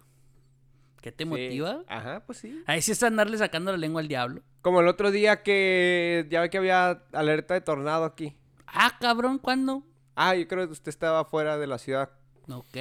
[1.02, 1.30] ¿qué te Sí.
[1.30, 1.84] motiva?
[1.88, 2.64] Ajá, pues sí.
[2.66, 4.42] Ahí sí es andarle sacando la lengua al diablo.
[4.62, 8.38] Como el otro día que ya ve que había alerta de tornado aquí.
[8.68, 9.84] Ah, cabrón, ¿cuándo?
[10.16, 12.10] Ah, yo creo que usted estaba fuera de la ciudad.
[12.50, 12.78] Ok.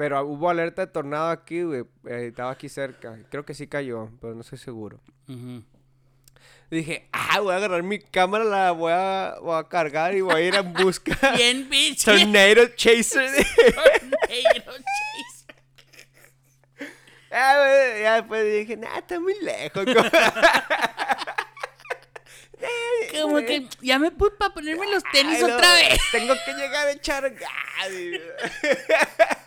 [0.00, 1.82] Pero hubo alerta de tornado aquí, güey.
[2.06, 3.18] eh, estaba aquí cerca.
[3.28, 4.98] Creo que sí cayó, pero no estoy seguro.
[6.70, 10.36] Dije, ah, voy a agarrar mi cámara, la voy a, voy a cargar y voy
[10.36, 11.32] a ir en busca.
[11.36, 12.06] Bien, bitch.
[12.06, 13.30] Tornado Chaser.
[13.74, 15.44] Tornado chase.
[17.30, 19.84] ah, güey, ya después dije, nah, está muy lejos.
[23.20, 26.00] Como que ya me puse para ponerme los tenis Ay, no, otra vez.
[26.10, 27.30] Tengo que llegar a echar ah.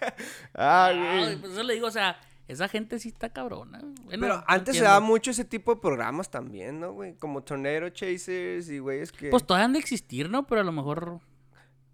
[0.54, 2.18] Ay, pues eso le digo, o sea,
[2.48, 3.80] esa gente sí está cabrona.
[3.80, 7.16] Bueno, Pero no antes se daba mucho ese tipo de programas también, ¿no, güey?
[7.16, 9.30] Como Tornado Chasers y güeyes que...
[9.30, 10.46] Pues todavía han de existir, ¿no?
[10.46, 11.20] Pero a lo mejor.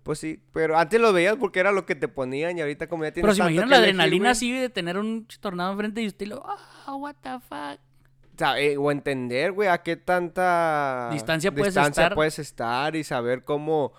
[0.04, 3.04] Pues sí, pero antes lo veías porque era lo que te ponían y ahorita como
[3.04, 6.28] ya tienes Pero se imaginan la adrenalina así de tener un tornado enfrente y usted
[6.28, 6.44] lo.
[6.46, 7.80] Ah, what the fuck.
[8.38, 12.16] sabe- o entender, güey, a qué tanta Distancia puedes distancia estar.
[12.16, 13.94] puedes estar y saber cómo...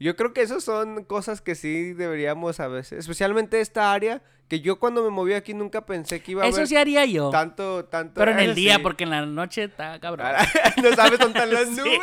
[0.00, 4.60] Yo creo que esas son cosas que sí deberíamos a veces, especialmente esta área, que
[4.60, 7.30] yo cuando me moví aquí nunca pensé que iba a Eso haber sí haría yo.
[7.30, 8.14] tanto, tanto...
[8.16, 8.82] Pero en el día, sí.
[8.82, 10.26] porque en la noche está cabrón.
[10.82, 12.00] no sabes dónde están las nubes.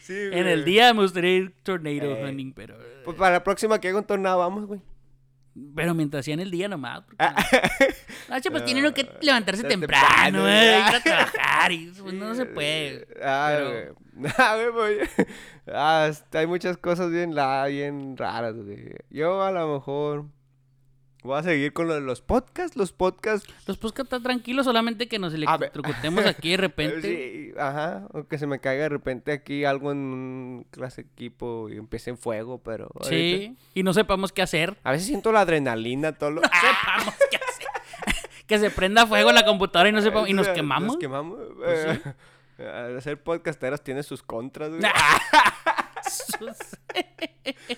[0.00, 2.24] Sí, En el día me gustaría ir tornado Eh.
[2.28, 2.76] hunting, pero.
[3.04, 4.80] Pues para la próxima que haga un tornado, vamos, güey.
[5.74, 7.02] Pero mientras en el día nomás.
[7.02, 7.16] Porque...
[7.18, 7.34] Ah.
[8.28, 12.14] Noche, pues tiene uno que levantarse Está temprano, temprano, eh, ir a trabajar y pues,
[12.14, 13.06] no se puede.
[13.22, 14.00] Ah, Pero- güey.
[14.38, 15.28] Ah, güey, pues,
[15.72, 17.34] ah, hay muchas cosas bien,
[17.68, 18.94] bien raras, güey.
[19.08, 20.26] Yo a lo mejor
[21.22, 22.76] voy a seguir con lo de los podcasts.
[22.76, 23.48] Los podcasts.
[23.66, 27.02] Los podcasts están tranquilos, solamente que nos electrocutemos aquí de repente.
[27.52, 28.06] Sí, ajá.
[28.12, 32.10] O que se me caiga de repente aquí algo en un clase equipo y empiece
[32.10, 32.88] en fuego, pero.
[32.94, 34.76] ahorita- Sí, y no sepamos qué hacer.
[34.82, 36.40] A veces siento la adrenalina, todo lo.
[36.42, 38.26] No sepamos qué hacer.
[38.46, 40.28] que se prenda fuego la computadora y no sepamos.
[40.28, 40.86] Y nos quemamos.
[40.88, 41.38] Nos quemamos.
[41.56, 42.10] Pues sí.
[42.58, 44.82] Eh, Hacer podcasteros tiene sus contras, güey.
[46.10, 46.78] Sus-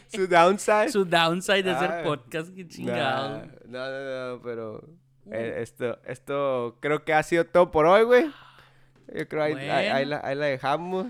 [0.08, 0.88] Su downside.
[0.90, 3.38] Su downside de Ah, hacer podcast, qué chingado.
[3.38, 4.88] Nah, No, no, no, pero
[5.30, 8.30] eh, esto, esto creo que ha sido todo por hoy, güey.
[9.14, 10.10] Yo creo ahí, ahí- ahí Bueno.
[10.10, 11.06] la, ahí la dejamos.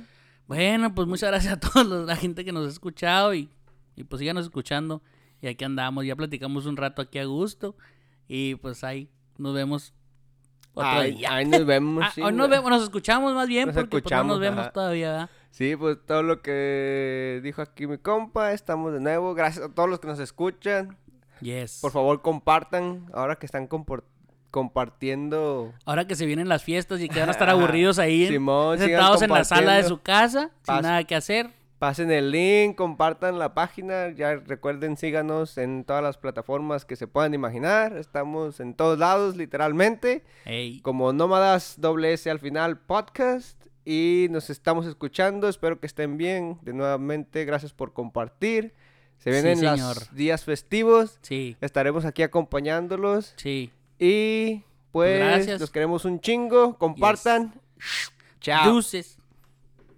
[0.46, 3.48] Bueno, pues muchas gracias a toda la gente que nos ha escuchado y,
[3.96, 5.02] y pues síganos escuchando.
[5.40, 7.76] Y aquí andamos, ya platicamos un rato aquí a gusto.
[8.28, 9.08] Y pues ahí
[9.38, 9.92] nos vemos
[10.74, 12.02] otro Ahí, ahí nos vemos.
[12.06, 14.40] Ah, sí, hoy nos, vemos, nos escuchamos más bien Nos porque pues, no escuchamos, nos
[14.40, 14.72] vemos ajá.
[14.72, 15.10] todavía.
[15.12, 15.30] ¿verdad?
[15.52, 19.34] Sí, pues todo lo que dijo aquí mi compa, estamos de nuevo.
[19.34, 20.96] Gracias a todos los que nos escuchan.
[21.42, 21.78] Yes.
[21.82, 23.68] Por favor, compartan ahora que están
[24.50, 25.74] compartiendo.
[25.84, 28.88] Ahora que se vienen las fiestas y que van a estar aburridos ahí, Simón, sigan
[28.88, 31.50] sentados en la sala de su casa, sin nada que hacer.
[31.78, 34.08] Pasen el link, compartan la página.
[34.10, 37.98] Ya recuerden, síganos en todas las plataformas que se puedan imaginar.
[37.98, 40.24] Estamos en todos lados, literalmente.
[40.46, 40.80] Ey.
[40.80, 43.62] Como Nómadas doble S al final podcast.
[43.84, 45.48] Y nos estamos escuchando.
[45.48, 46.59] Espero que estén bien.
[46.62, 48.74] De nuevamente, gracias por compartir.
[49.18, 51.18] Se vienen los días festivos.
[51.22, 53.34] Sí, Estaremos aquí acompañándolos.
[53.36, 53.70] sí.
[53.98, 55.60] Y pues Gracias.
[55.60, 56.76] los queremos un chingo.
[56.76, 57.54] Compartan.
[58.40, 58.72] Chao.
[58.72, 59.16] Deuces.